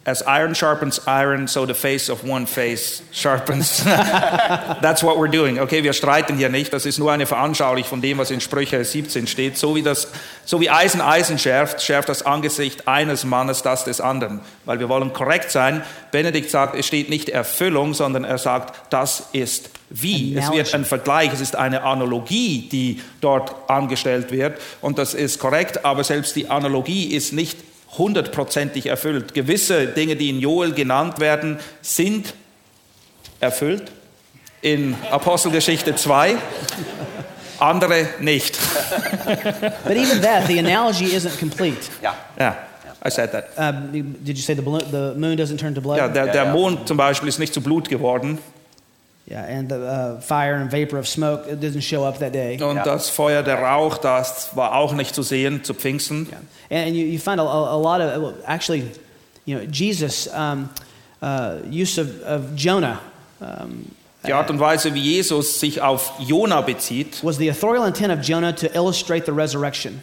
[0.06, 3.82] as iron sharpens iron, so the face of one face sharpens.
[3.84, 5.58] That's what we're doing.
[5.58, 6.72] Okay, wir streiten hier nicht.
[6.72, 9.56] Das ist nur eine Veranschaulichung von dem, was in Sprüche 17 steht.
[9.56, 10.08] So wie, das,
[10.44, 14.40] so wie Eisen Eisen schärft, schärft das Angesicht eines Mannes das des anderen.
[14.64, 15.82] Weil wir wollen korrekt sein.
[16.10, 20.36] Benedikt sagt, es steht nicht Erfüllung, sondern er sagt, das ist wie.
[20.36, 24.60] Es wird ein Vergleich, es ist eine Analogie, die dort angestellt wird.
[24.82, 27.58] Und das ist korrekt, aber selbst die Analogie ist nicht
[27.98, 29.34] hundertprozentig erfüllt.
[29.34, 32.34] Gewisse Dinge, die in Joel genannt werden, sind
[33.40, 33.92] erfüllt
[34.60, 36.36] in Apostelgeschichte 2,
[37.58, 38.58] andere nicht.
[39.84, 41.76] But even that, the analogy isn't complete.
[42.02, 42.14] Ja.
[42.38, 42.56] Ja,
[43.06, 43.48] I said that.
[43.58, 45.98] Um, did you say the, the moon doesn't turn to blood?
[45.98, 46.46] Ja, der, der.
[46.46, 48.38] Mond zum Beispiel ist nicht zu Blut geworden
[49.26, 52.58] Yeah, and the uh, fire and vapor of smoke it didn't show up that day.
[52.62, 52.84] und Ja.
[52.84, 56.28] das Feuer, der Rauch, das war auch nicht zu sehen zu Pfingsten.
[56.70, 58.90] And, and you, you find a, a lot of, well, actually,
[59.46, 60.68] you know, Jesus' um,
[61.22, 63.00] uh, use of, of Jonah
[63.40, 63.90] um,
[64.26, 68.20] Die Art und Weise, wie Jesus sich auf Jona bezieht, was the authorial intent of
[68.22, 70.02] Jonah to illustrate the resurrection.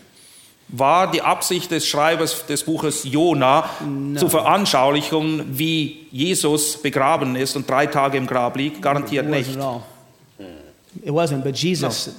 [0.72, 3.70] War die Absicht des Schreibers des Buches Jona
[4.16, 8.82] zur Veranschaulichung, wie Jesus begraben ist und drei Tage im Grab liegt?
[8.82, 9.58] Garantiert It nicht.
[11.04, 12.14] It wasn't, but Jesus,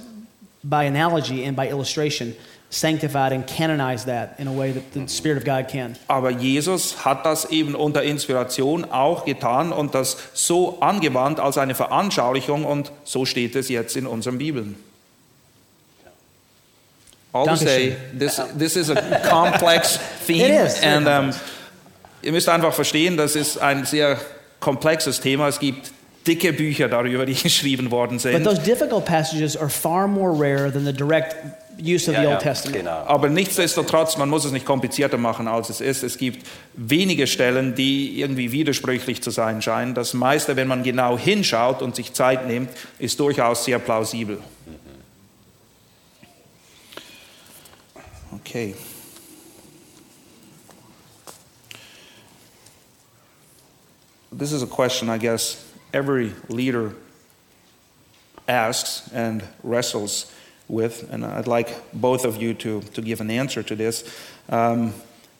[0.62, 2.34] by analogy and by illustration,
[2.70, 5.96] sanctified and canonized that in a way that the Spirit of God can.
[6.08, 11.74] Aber Jesus hat das eben unter Inspiration auch getan und das so angewandt als eine
[11.74, 14.76] Veranschaulichung und so steht es jetzt in unseren Bibeln.
[17.32, 20.44] All to say, this, this is a complex theme.
[20.44, 20.82] It is.
[20.82, 21.30] And um,
[22.22, 24.18] ihr müsst einfach verstehen, das ist ein sehr
[24.60, 25.48] komplexes Thema.
[25.48, 25.92] Es gibt
[26.26, 28.44] dicke Bücher darüber, die geschrieben worden But sind.
[28.44, 31.34] those difficult passages are far more rare than the direct
[31.78, 32.78] use of Ja, the ja, Old Testament.
[32.80, 33.04] Genau.
[33.06, 36.02] Aber nichtsdestotrotz, man muss es nicht komplizierter machen, als es ist.
[36.02, 39.94] Es gibt wenige Stellen, die irgendwie widersprüchlich zu sein scheinen.
[39.94, 42.68] Das meiste, wenn man genau hinschaut und sich Zeit nimmt,
[42.98, 44.38] ist durchaus sehr plausibel.
[48.34, 48.74] Okay.
[54.30, 56.94] This is a question I guess every leader
[58.48, 60.32] asks and wrestles
[60.66, 64.02] with, and I'd like both of you to, to give an answer to this.
[64.48, 64.94] Um,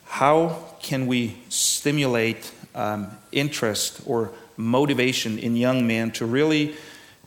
[0.05, 6.77] how can we stimulate um, interest or motivation in young men to really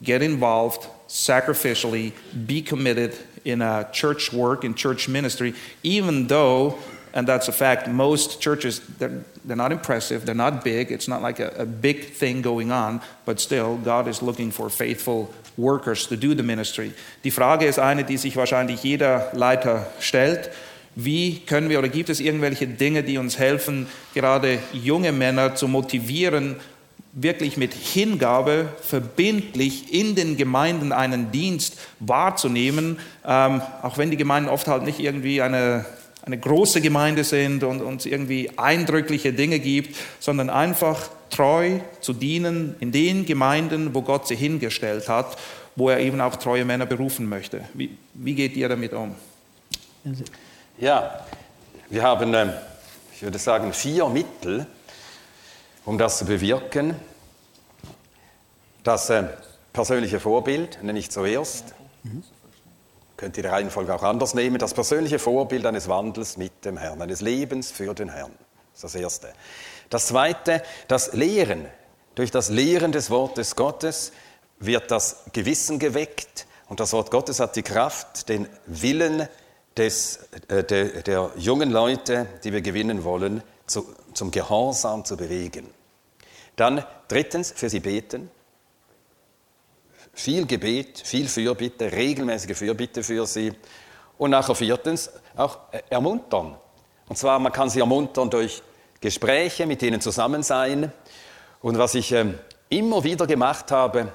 [0.04, 2.14] get involved sacrificially,
[2.46, 6.78] be committed in a church work, in church ministry, even though,
[7.14, 11.22] and that's a fact, most churches, they're, they're not impressive, they're not big, it's not
[11.22, 16.08] like a, a big thing going on, but still, God is looking for faithful workers
[16.08, 16.92] to do the ministry.
[17.24, 20.50] Die Frage ist eine, die sich wahrscheinlich jeder Leiter stellt.
[20.96, 25.68] Wie können wir oder gibt es irgendwelche Dinge, die uns helfen, gerade junge Männer zu
[25.68, 26.56] motivieren,
[27.16, 34.50] wirklich mit Hingabe verbindlich in den Gemeinden einen Dienst wahrzunehmen, ähm, auch wenn die Gemeinden
[34.50, 35.86] oft halt nicht irgendwie eine,
[36.24, 42.76] eine große Gemeinde sind und uns irgendwie eindrückliche Dinge gibt, sondern einfach treu zu dienen
[42.82, 45.38] in den Gemeinden, wo Gott sie hingestellt hat,
[45.78, 47.62] wo er eben auch treue Männer berufen möchte.
[47.74, 49.16] Wie, wie geht ihr damit um?
[50.78, 51.26] Ja,
[51.90, 52.52] wir haben, ähm,
[53.14, 54.68] ich würde sagen, vier Mittel,
[55.86, 56.96] um das zu bewirken.
[58.84, 59.24] Das äh,
[59.74, 61.76] persönliche Vorbild nenne ich zuerst.
[63.18, 64.58] Könnt ihr die Reihenfolge auch anders nehmen.
[64.58, 68.32] Das persönliche Vorbild eines Wandels mit dem Herrn, eines Lebens für den Herrn.
[68.74, 69.34] Das ist das Erste.
[69.90, 71.66] Das Zweite, das Lehren.
[72.16, 74.12] Durch das Lehren des Wortes Gottes
[74.60, 79.28] wird das Gewissen geweckt und das Wort Gottes hat die Kraft, den Willen
[79.78, 85.70] des, äh, der, der jungen Leute, die wir gewinnen wollen, zu, zum Gehorsam zu bewegen.
[86.56, 88.30] Dann drittens, für sie beten.
[90.14, 93.54] Viel Gebet, viel Fürbitte, regelmäßige Fürbitte für sie.
[94.18, 96.56] Und nachher viertens auch ermuntern.
[97.08, 98.64] Und zwar, man kann sie ermuntern durch
[99.02, 100.92] Gespräche, mit ihnen zusammen sein.
[101.62, 102.40] Und was ich ähm,
[102.70, 104.12] immer wieder gemacht habe,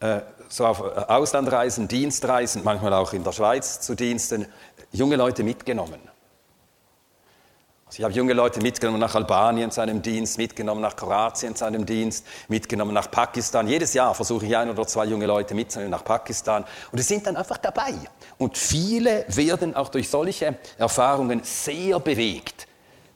[0.00, 4.46] äh, so auf äh, Auslandreisen, Dienstreisen, manchmal auch in der Schweiz zu Diensten,
[4.92, 6.00] junge Leute mitgenommen.
[7.92, 11.66] Also ich habe junge Leute mitgenommen nach Albanien zu einem Dienst, mitgenommen nach Kroatien zu
[11.66, 13.68] einem Dienst, mitgenommen nach Pakistan.
[13.68, 16.64] Jedes Jahr versuche ich ein oder zwei junge Leute mitzunehmen nach Pakistan.
[16.90, 17.92] Und die sind dann einfach dabei.
[18.38, 22.66] Und viele werden auch durch solche Erfahrungen sehr bewegt,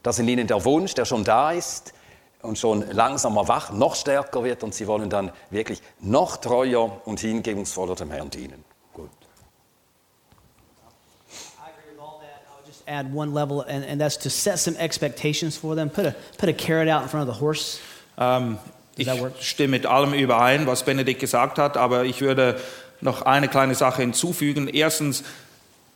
[0.03, 1.95] dass in ihnen der Wunsch, der schon da ist
[2.43, 7.18] und schon langsam erwacht, noch stärker wird und sie wollen dann wirklich noch treuer und
[7.18, 8.62] hingebungsvoller dem Herrn dienen.
[8.93, 9.09] Gut.
[11.57, 12.45] I agree with all that.
[12.45, 15.91] I would just add one level, and, and that's to set some expectations for them.
[15.91, 17.78] Put a put a carrot out in front of the horse.
[18.18, 18.59] Ähm,
[18.97, 19.34] ich that work?
[19.41, 22.59] stimme mit allem überein, was Benedikt gesagt hat, aber ich würde
[23.01, 24.68] noch eine kleine Sache hinzufügen.
[24.68, 25.22] Erstens,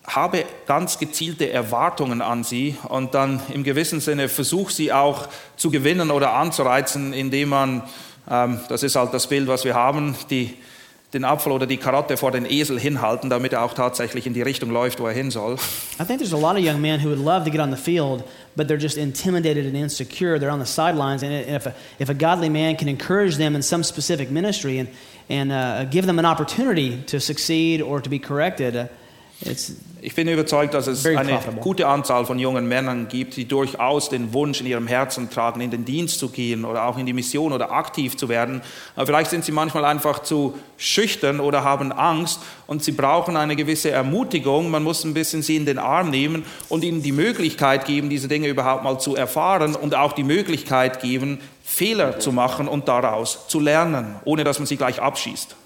[0.07, 5.71] habe ganz gezielte Erwartungen an sie und dann im gewissen Sinne versuch sie auch zu
[5.71, 7.83] gewinnen oder anzureizen, indem man,
[8.29, 10.57] ähm, das ist halt das Bild, was wir haben, die,
[11.13, 14.43] den Apfel oder die Karotte vor den Esel hinhalten, damit er auch tatsächlich in die
[14.43, 15.55] Richtung läuft, wo er hin soll.
[15.99, 17.77] I think there's a lot of young men who would love to get on the
[17.77, 18.23] field,
[18.57, 20.39] but they're just intimidated and insecure.
[20.39, 23.63] They're on the sidelines, and if a, if a godly man can encourage them in
[23.63, 24.89] some specific ministry and
[25.29, 28.89] and uh, give them an opportunity to succeed or to be corrected, uh,
[29.41, 29.73] it's
[30.03, 34.33] Ich bin überzeugt, dass es eine gute Anzahl von jungen Männern gibt, die durchaus den
[34.33, 37.53] Wunsch in ihrem Herzen tragen, in den Dienst zu gehen oder auch in die Mission
[37.53, 38.63] oder aktiv zu werden.
[38.97, 43.57] Aber vielleicht sind sie manchmal einfach zu schüchtern oder haben Angst und sie brauchen eine
[43.57, 44.71] gewisse Ermutigung.
[44.71, 48.29] Man muss ein bisschen sie in den Arm nehmen und ihnen die Möglichkeit geben, diese
[48.29, 53.49] Dinge überhaupt mal zu erfahren und auch die Möglichkeit geben, Fehler zu machen und daraus
[53.49, 55.57] zu lernen, ohne dass man sie gleich abschießt.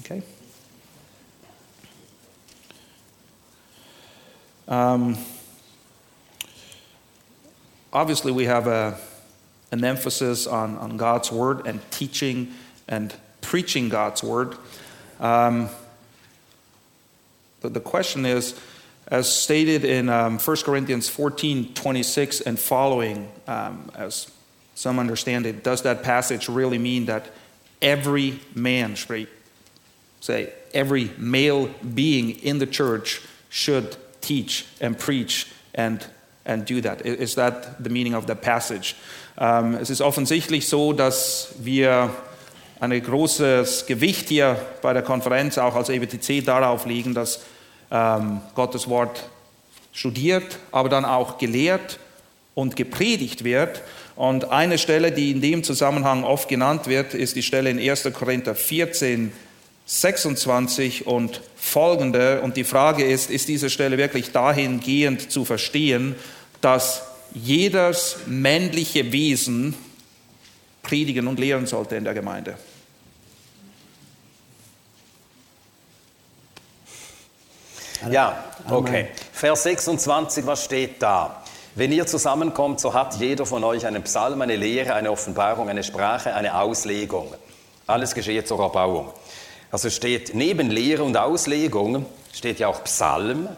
[0.00, 0.22] Okay.
[4.68, 5.16] Um,
[7.92, 8.96] obviously, we have a,
[9.72, 12.52] an emphasis on, on God's word and teaching
[12.86, 14.56] and preaching God's word.
[15.18, 15.68] Um,
[17.62, 18.58] the, the question is,
[19.08, 24.30] as stated in um, 1 Corinthians 14 26 and following, um, as
[24.74, 27.32] some understand it, does that passage really mean that
[27.80, 29.28] every man, straight,
[30.20, 36.06] say, every male being in the church should teach and preach and,
[36.44, 37.04] and do that?
[37.04, 38.94] Is that the meaning of the passage?
[39.40, 42.10] Ähm, es ist offensichtlich so, dass wir
[42.80, 47.40] ein großes Gewicht hier bei der Konferenz auch als EBTC darauf legen, dass
[47.90, 49.24] ähm, Gottes Wort
[49.92, 51.98] studiert, aber dann auch gelehrt
[52.54, 53.82] und gepredigt wird.
[54.16, 58.08] Und eine Stelle, die in dem Zusammenhang oft genannt wird, ist die Stelle in 1.
[58.12, 59.32] Korinther 14,
[59.88, 62.42] 26 und folgende.
[62.42, 66.14] Und die Frage ist, ist diese Stelle wirklich dahingehend zu verstehen,
[66.60, 69.74] dass jedes männliche Wesen
[70.82, 72.58] predigen und lehren sollte in der Gemeinde?
[78.10, 79.08] Ja, okay.
[79.32, 81.42] Vers 26, was steht da?
[81.74, 85.82] Wenn ihr zusammenkommt, so hat jeder von euch einen Psalm, eine Lehre, eine Offenbarung, eine
[85.82, 87.34] Sprache, eine Auslegung.
[87.86, 89.12] Alles geschehe zur Erbauung.
[89.70, 93.48] Also steht neben Lehre und Auslegung steht ja auch Psalm,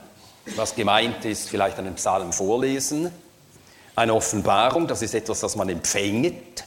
[0.57, 3.11] was gemeint ist, vielleicht einen Psalm vorlesen.
[3.95, 6.65] Eine Offenbarung, das ist etwas, das man empfängt.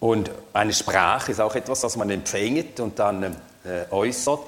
[0.00, 3.24] Und eine Sprache ist auch etwas, das man empfängt und dann
[3.64, 4.40] äh, äußert.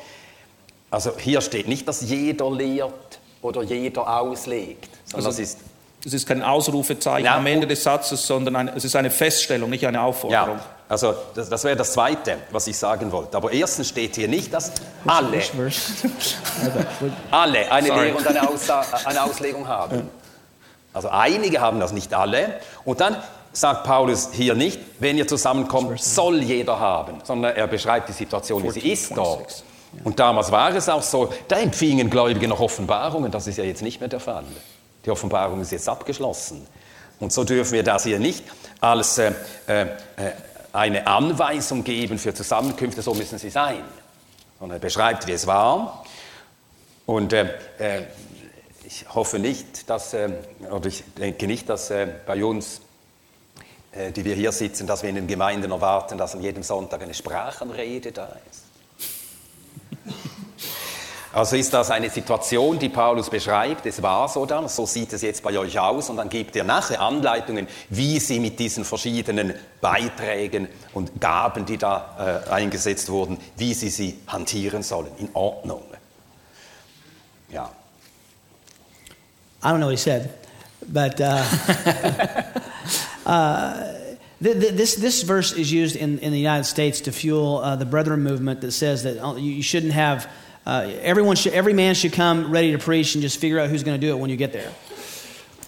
[0.90, 5.58] Also hier steht nicht, dass jeder lehrt oder jeder auslegt, sondern Also- das ist
[6.02, 7.36] Es ist kein Ausrufezeichen Ja.
[7.36, 10.56] am Ende des Satzes, sondern ein, es ist eine Feststellung, nicht eine Aufforderung.
[10.56, 13.36] ja, also das, das wäre das Zweite, was ich sagen wollte.
[13.36, 14.72] Aber erstens steht hier nicht, dass
[15.06, 15.40] alle,
[17.30, 18.04] alle eine Sorry.
[18.06, 20.10] Lehre und eine, Aussa eine Auslegung haben.
[20.92, 22.58] Also einige haben das, nicht alle.
[22.84, 23.16] Und dann
[23.52, 28.64] sagt Paulus hier nicht, wenn ihr zusammenkommt, soll jeder haben, sondern er beschreibt die Situation,
[28.64, 29.48] wie sie 14, ist dort.
[29.48, 29.64] 26.
[30.02, 33.82] Und damals war es auch so, da empfingen Gläubige noch Offenbarungen, das ist ja jetzt
[33.82, 34.42] nicht mehr der Fall.
[35.04, 36.66] Die Offenbarung ist jetzt abgeschlossen.
[37.20, 38.44] Und so dürfen wir das hier nicht
[38.80, 39.32] als äh,
[39.68, 39.86] äh,
[40.72, 43.82] eine Anweisung geben für Zusammenkünfte, so müssen sie sein.
[44.58, 46.04] Sondern er beschreibt, wie es war.
[47.06, 48.02] Und äh, äh,
[48.84, 50.30] ich hoffe nicht, dass, äh,
[50.70, 52.80] oder ich denke nicht, dass äh, bei uns,
[53.92, 57.02] äh, die wir hier sitzen, dass wir in den Gemeinden erwarten, dass an jedem Sonntag
[57.02, 58.69] eine Sprachenrede da ist.
[61.32, 65.22] Also ist das eine Situation, die Paulus beschreibt, es war so dann, so sieht es
[65.22, 69.54] jetzt bei euch aus und dann gibt er nachher Anleitungen, wie sie mit diesen verschiedenen
[69.80, 75.84] Beiträgen und Gaben, die da äh, eingesetzt wurden, wie sie sie hantieren sollen, in Ordnung.
[77.52, 77.70] Ja.
[79.62, 80.30] I don't know what he said,
[80.88, 81.44] but uh,
[83.26, 83.74] uh,
[84.42, 87.76] th- th- this this verse is used in, in the United States to fuel uh,
[87.76, 90.26] the Brethren movement that says that uh, you shouldn't have
[90.66, 93.82] uh, everyone should every man should come ready to preach and just figure out who's
[93.82, 94.70] going to do it when you get there.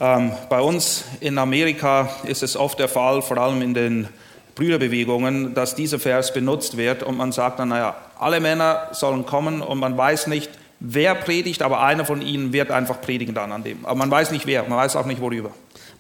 [0.01, 4.09] Ähm, bei uns in Amerika ist es oft der Fall, vor allem in den
[4.55, 9.63] Brüderbewegungen, dass dieser Vers benutzt wird und man sagt dann, naja, alle Männer sollen kommen
[9.63, 13.63] und man weiß nicht, wer predigt, aber einer von ihnen wird einfach predigen dann an
[13.63, 13.85] dem.
[13.85, 15.51] Aber man weiß nicht wer, man weiß auch nicht worüber.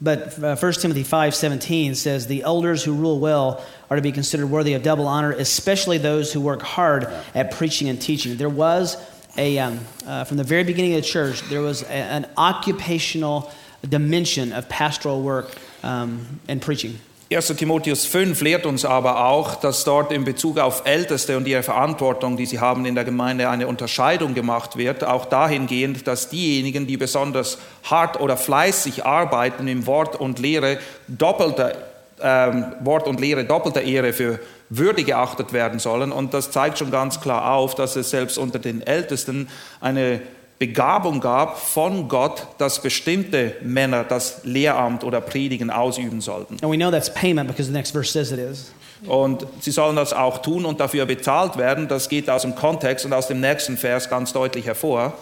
[0.02, 4.48] But uh, 1 Timothy 5:17 says the elders who rule well are to be considered
[4.48, 8.36] worthy of double honor, especially those who work hard at preaching and teaching.
[8.36, 8.96] There was
[9.36, 13.52] a um, uh, from the very beginning of the church, there was a, an occupational
[13.88, 16.98] dimension of pastoral work um, and preaching.
[17.36, 17.48] 1.
[17.56, 22.36] Timotheus 5 lehrt uns aber auch, dass dort in Bezug auf Älteste und ihre Verantwortung,
[22.36, 26.96] die sie haben in der Gemeinde, eine Unterscheidung gemacht wird, auch dahingehend, dass diejenigen, die
[26.96, 30.78] besonders hart oder fleißig arbeiten im Wort und Lehre,
[31.08, 31.76] doppelte
[32.20, 36.12] ähm, Wort und Lehre doppelter Ehre für würdig geachtet werden sollen.
[36.12, 39.48] Und das zeigt schon ganz klar auf, dass es selbst unter den Ältesten
[39.80, 40.20] eine
[40.66, 46.54] Begabung gab von Gott, dass bestimmte Männer das Lehramt oder Predigen ausüben sollten.
[46.62, 48.70] And we know that's payment because the next verse says it is.
[49.08, 51.88] Und sie sollen das auch tun und dafür bezahlt werden.
[51.88, 55.14] Das geht aus dem Kontext und aus dem nächsten Vers ganz deutlich hervor.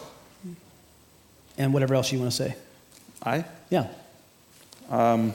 [1.57, 2.55] And whatever else you want to say.
[3.25, 3.43] Ei?
[3.73, 3.89] Yeah.
[4.93, 5.33] Ähm,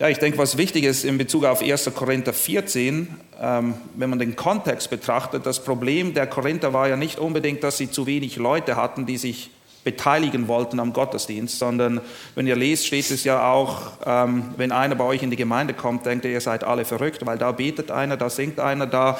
[0.00, 1.92] ja, ich denke, was wichtig ist in Bezug auf 1.
[1.94, 3.08] Korinther 14,
[3.40, 7.78] ähm, wenn man den Kontext betrachtet, das Problem der Korinther war ja nicht unbedingt, dass
[7.78, 9.50] sie zu wenig Leute hatten, die sich
[9.84, 12.00] beteiligen wollten am Gottesdienst, sondern
[12.34, 15.74] wenn ihr lest, steht es ja auch, ähm, wenn einer bei euch in die Gemeinde
[15.74, 19.16] kommt, denkt ihr, ihr seid alle verrückt, weil da betet einer, da singt einer, da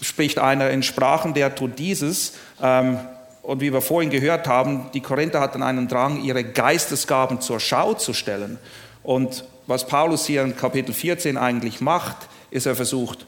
[0.00, 2.32] spricht einer in Sprachen, der tut dieses.
[2.62, 2.98] Ähm,
[3.42, 7.92] und wie wir vorhin gehört haben, die Korinther hatten einen Drang, ihre Geistesgaben zur Schau
[7.94, 8.58] zu stellen.
[9.02, 12.16] Und was Paulus hier in Kapitel 14 eigentlich macht,
[12.50, 13.26] ist, er versucht,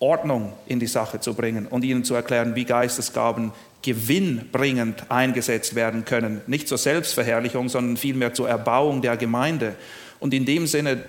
[0.00, 6.04] Ordnung in die Sache zu bringen und ihnen zu erklären, wie Geistesgaben gewinnbringend eingesetzt werden
[6.04, 6.42] können.
[6.48, 9.76] Nicht zur Selbstverherrlichung, sondern vielmehr zur Erbauung der Gemeinde.
[10.18, 11.04] Und in dem Sinne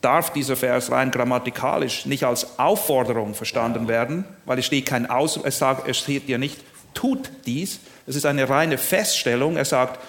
[0.00, 5.38] darf dieser Vers rein grammatikalisch nicht als Aufforderung verstanden werden, weil es steht kein Aus,
[5.42, 6.58] es, sagt, es steht ja nicht,
[6.94, 7.78] tut dies.
[8.08, 9.56] Es ist eine reine Feststellung.
[9.56, 10.00] Er sagt,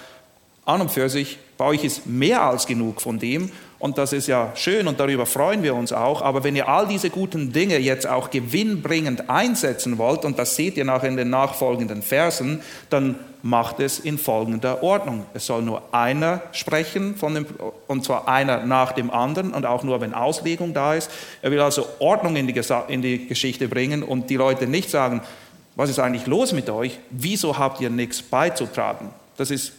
[0.64, 3.50] an und für sich, bei euch ist mehr als genug von dem
[3.82, 6.22] und das ist ja schön und darüber freuen wir uns auch.
[6.22, 10.76] Aber wenn ihr all diese guten Dinge jetzt auch gewinnbringend einsetzen wollt, und das seht
[10.76, 15.26] ihr nachher in den nachfolgenden Versen, dann macht es in folgender Ordnung.
[15.34, 17.46] Es soll nur einer sprechen, von dem,
[17.88, 21.10] und zwar einer nach dem anderen und auch nur, wenn Auslegung da ist.
[21.42, 22.54] Er will also Ordnung in die,
[22.86, 25.22] in die Geschichte bringen und die Leute nicht sagen,
[25.74, 27.00] was ist eigentlich los mit euch?
[27.10, 29.08] Wieso habt ihr nichts beizutragen?
[29.36, 29.72] Das ist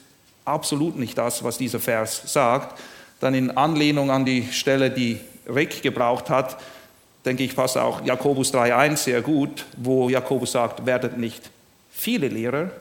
[0.44, 2.78] absolut nicht das, was dieser Vers sagt,
[3.20, 6.58] dann in Anlehnung an die Stelle, die Rick gebraucht hat,
[7.26, 11.50] denke ich, passt auch Jakobus 3.1 sehr gut, wo Jakobus sagt, werdet nicht
[11.92, 12.72] viele Lehrer,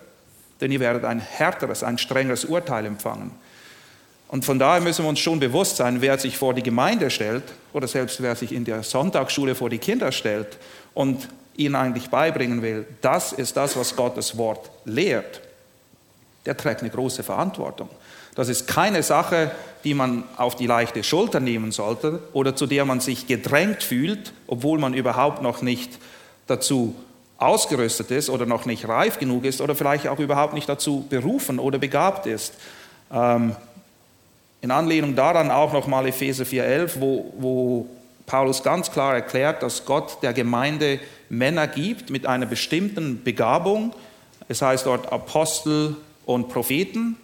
[0.61, 3.33] denn ihr werdet ein härteres, ein strengeres Urteil empfangen.
[4.28, 7.43] Und von daher müssen wir uns schon bewusst sein, wer sich vor die Gemeinde stellt
[7.74, 10.57] oder selbst wer sich in der Sonntagsschule vor die Kinder stellt
[10.95, 15.43] und ihnen eigentlich beibringen will, das ist das, was Gottes Wort lehrt,
[16.47, 17.91] der trägt eine große Verantwortung.
[18.35, 19.51] Das ist keine Sache,
[19.85, 24.33] die man auf die leichte Schulter nehmen sollte oder zu der man sich gedrängt fühlt,
[24.47, 25.99] obwohl man überhaupt noch nicht
[26.47, 26.95] dazu
[27.39, 31.59] ausgerüstet ist oder noch nicht reif genug ist oder vielleicht auch überhaupt nicht dazu berufen
[31.59, 32.55] oder begabt ist.
[33.12, 33.57] Ähm,
[34.61, 37.87] in Anlehnung daran auch nochmal Epheser 4.11, wo, wo
[38.26, 43.93] Paulus ganz klar erklärt, dass Gott der Gemeinde Männer gibt mit einer bestimmten Begabung.
[44.49, 47.16] Es heißt dort Apostel und Propheten,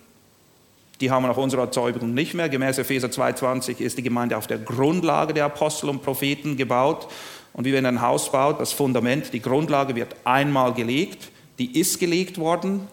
[1.01, 2.49] die haben wir nach unserer Erzeugung nicht mehr.
[2.49, 7.09] Gemäß Epheser 2,20 ist die Gemeinde auf der Grundlage der Apostel und Propheten gebaut.
[7.53, 11.31] Und wie wenn ein Haus baut, das Fundament, die Grundlage wird einmal gelegt.
[11.59, 12.87] Die ist gelegt worden,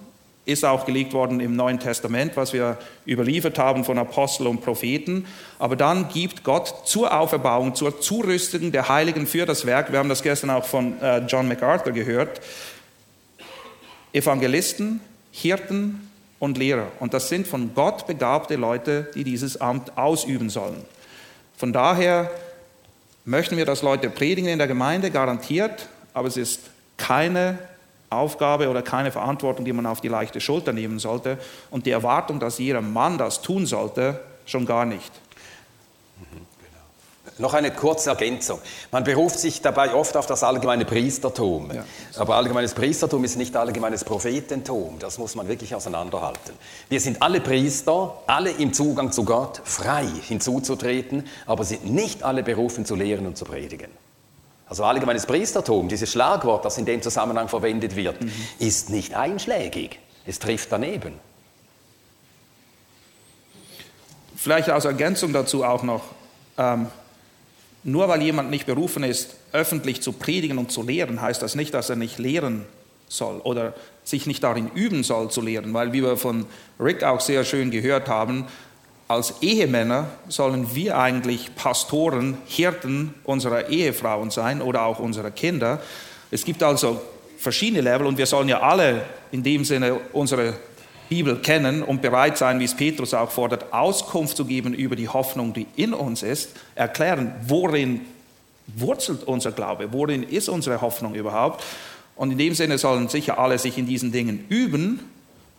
[0.45, 2.77] ist auch gelegt worden im Neuen Testament, was wir
[3.07, 5.25] überliefert haben von Aposteln und Propheten.
[5.59, 10.09] Aber dann gibt Gott zur Auferbauung, zur Zurüstung der Heiligen für das Werk, wir haben
[10.09, 12.41] das gestern auch von äh, John MacArthur gehört,
[14.13, 15.01] Evangelisten,
[15.31, 16.04] Hirten,
[16.45, 16.87] und Lehrer.
[16.99, 20.85] Und das sind von Gott begabte Leute, die dieses Amt ausüben sollen.
[21.57, 22.31] Von daher
[23.25, 26.61] möchten wir, dass Leute predigen in der Gemeinde, garantiert, aber es ist
[26.97, 27.57] keine
[28.09, 31.37] Aufgabe oder keine Verantwortung, die man auf die leichte Schulter nehmen sollte.
[31.71, 35.11] Und die Erwartung, dass jeder Mann das tun sollte, schon gar nicht.
[37.37, 38.59] Noch eine kurze Ergänzung.
[38.91, 41.69] Man beruft sich dabei oft auf das allgemeine Priestertum.
[41.73, 41.83] Ja.
[42.15, 44.99] Aber allgemeines Priestertum ist nicht allgemeines Prophetentum.
[44.99, 46.53] Das muss man wirklich auseinanderhalten.
[46.87, 52.41] Wir sind alle Priester, alle im Zugang zu Gott, frei hinzuzutreten, aber sind nicht alle
[52.41, 53.91] berufen zu lehren und zu predigen.
[54.67, 58.31] Also allgemeines Priestertum, dieses Schlagwort, das in dem Zusammenhang verwendet wird, mhm.
[58.59, 59.99] ist nicht einschlägig.
[60.25, 61.13] Es trifft daneben.
[64.37, 66.01] Vielleicht als Ergänzung dazu auch noch.
[66.57, 66.87] Ähm,
[67.85, 71.73] nur weil jemand nicht berufen ist, öffentlich zu predigen und zu lehren, heißt das nicht,
[71.73, 72.65] dass er nicht lehren
[73.07, 73.73] soll oder
[74.03, 76.47] sich nicht darin üben soll zu lehren, weil wie wir von
[76.79, 78.45] Rick auch sehr schön gehört haben,
[79.07, 85.79] als Ehemänner sollen wir eigentlich Pastoren, Hirten unserer Ehefrauen sein oder auch unserer Kinder.
[86.31, 86.99] Es gibt also
[87.37, 90.55] verschiedene Level und wir sollen ja alle in dem Sinne unsere
[91.09, 95.09] Bibel kennen und bereit sein, wie es Petrus auch fordert, Auskunft zu geben über die
[95.09, 98.01] Hoffnung, die in uns ist, erklären, worin
[98.67, 101.63] wurzelt unser Glaube, worin ist unsere Hoffnung überhaupt.
[102.15, 104.99] Und in dem Sinne sollen sicher alle sich in diesen Dingen üben,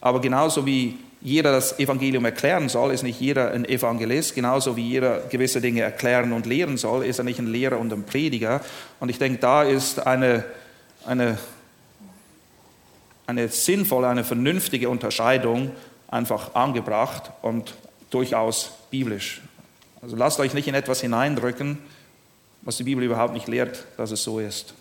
[0.01, 4.35] aber genauso wie jeder das Evangelium erklären soll, ist nicht jeder ein Evangelist.
[4.35, 7.93] Genauso wie jeder gewisse Dinge erklären und lehren soll, ist er nicht ein Lehrer und
[7.93, 8.61] ein Prediger.
[9.01, 10.45] Und ich denke, da ist eine,
[11.05, 11.39] eine,
[13.27, 15.73] eine sinnvolle, eine vernünftige Unterscheidung
[16.09, 17.75] einfach angebracht und
[18.11, 19.43] durchaus biblisch.
[20.01, 21.79] Also lasst euch nicht in etwas hineindrücken,
[22.63, 24.75] was die Bibel überhaupt nicht lehrt, dass es so ist.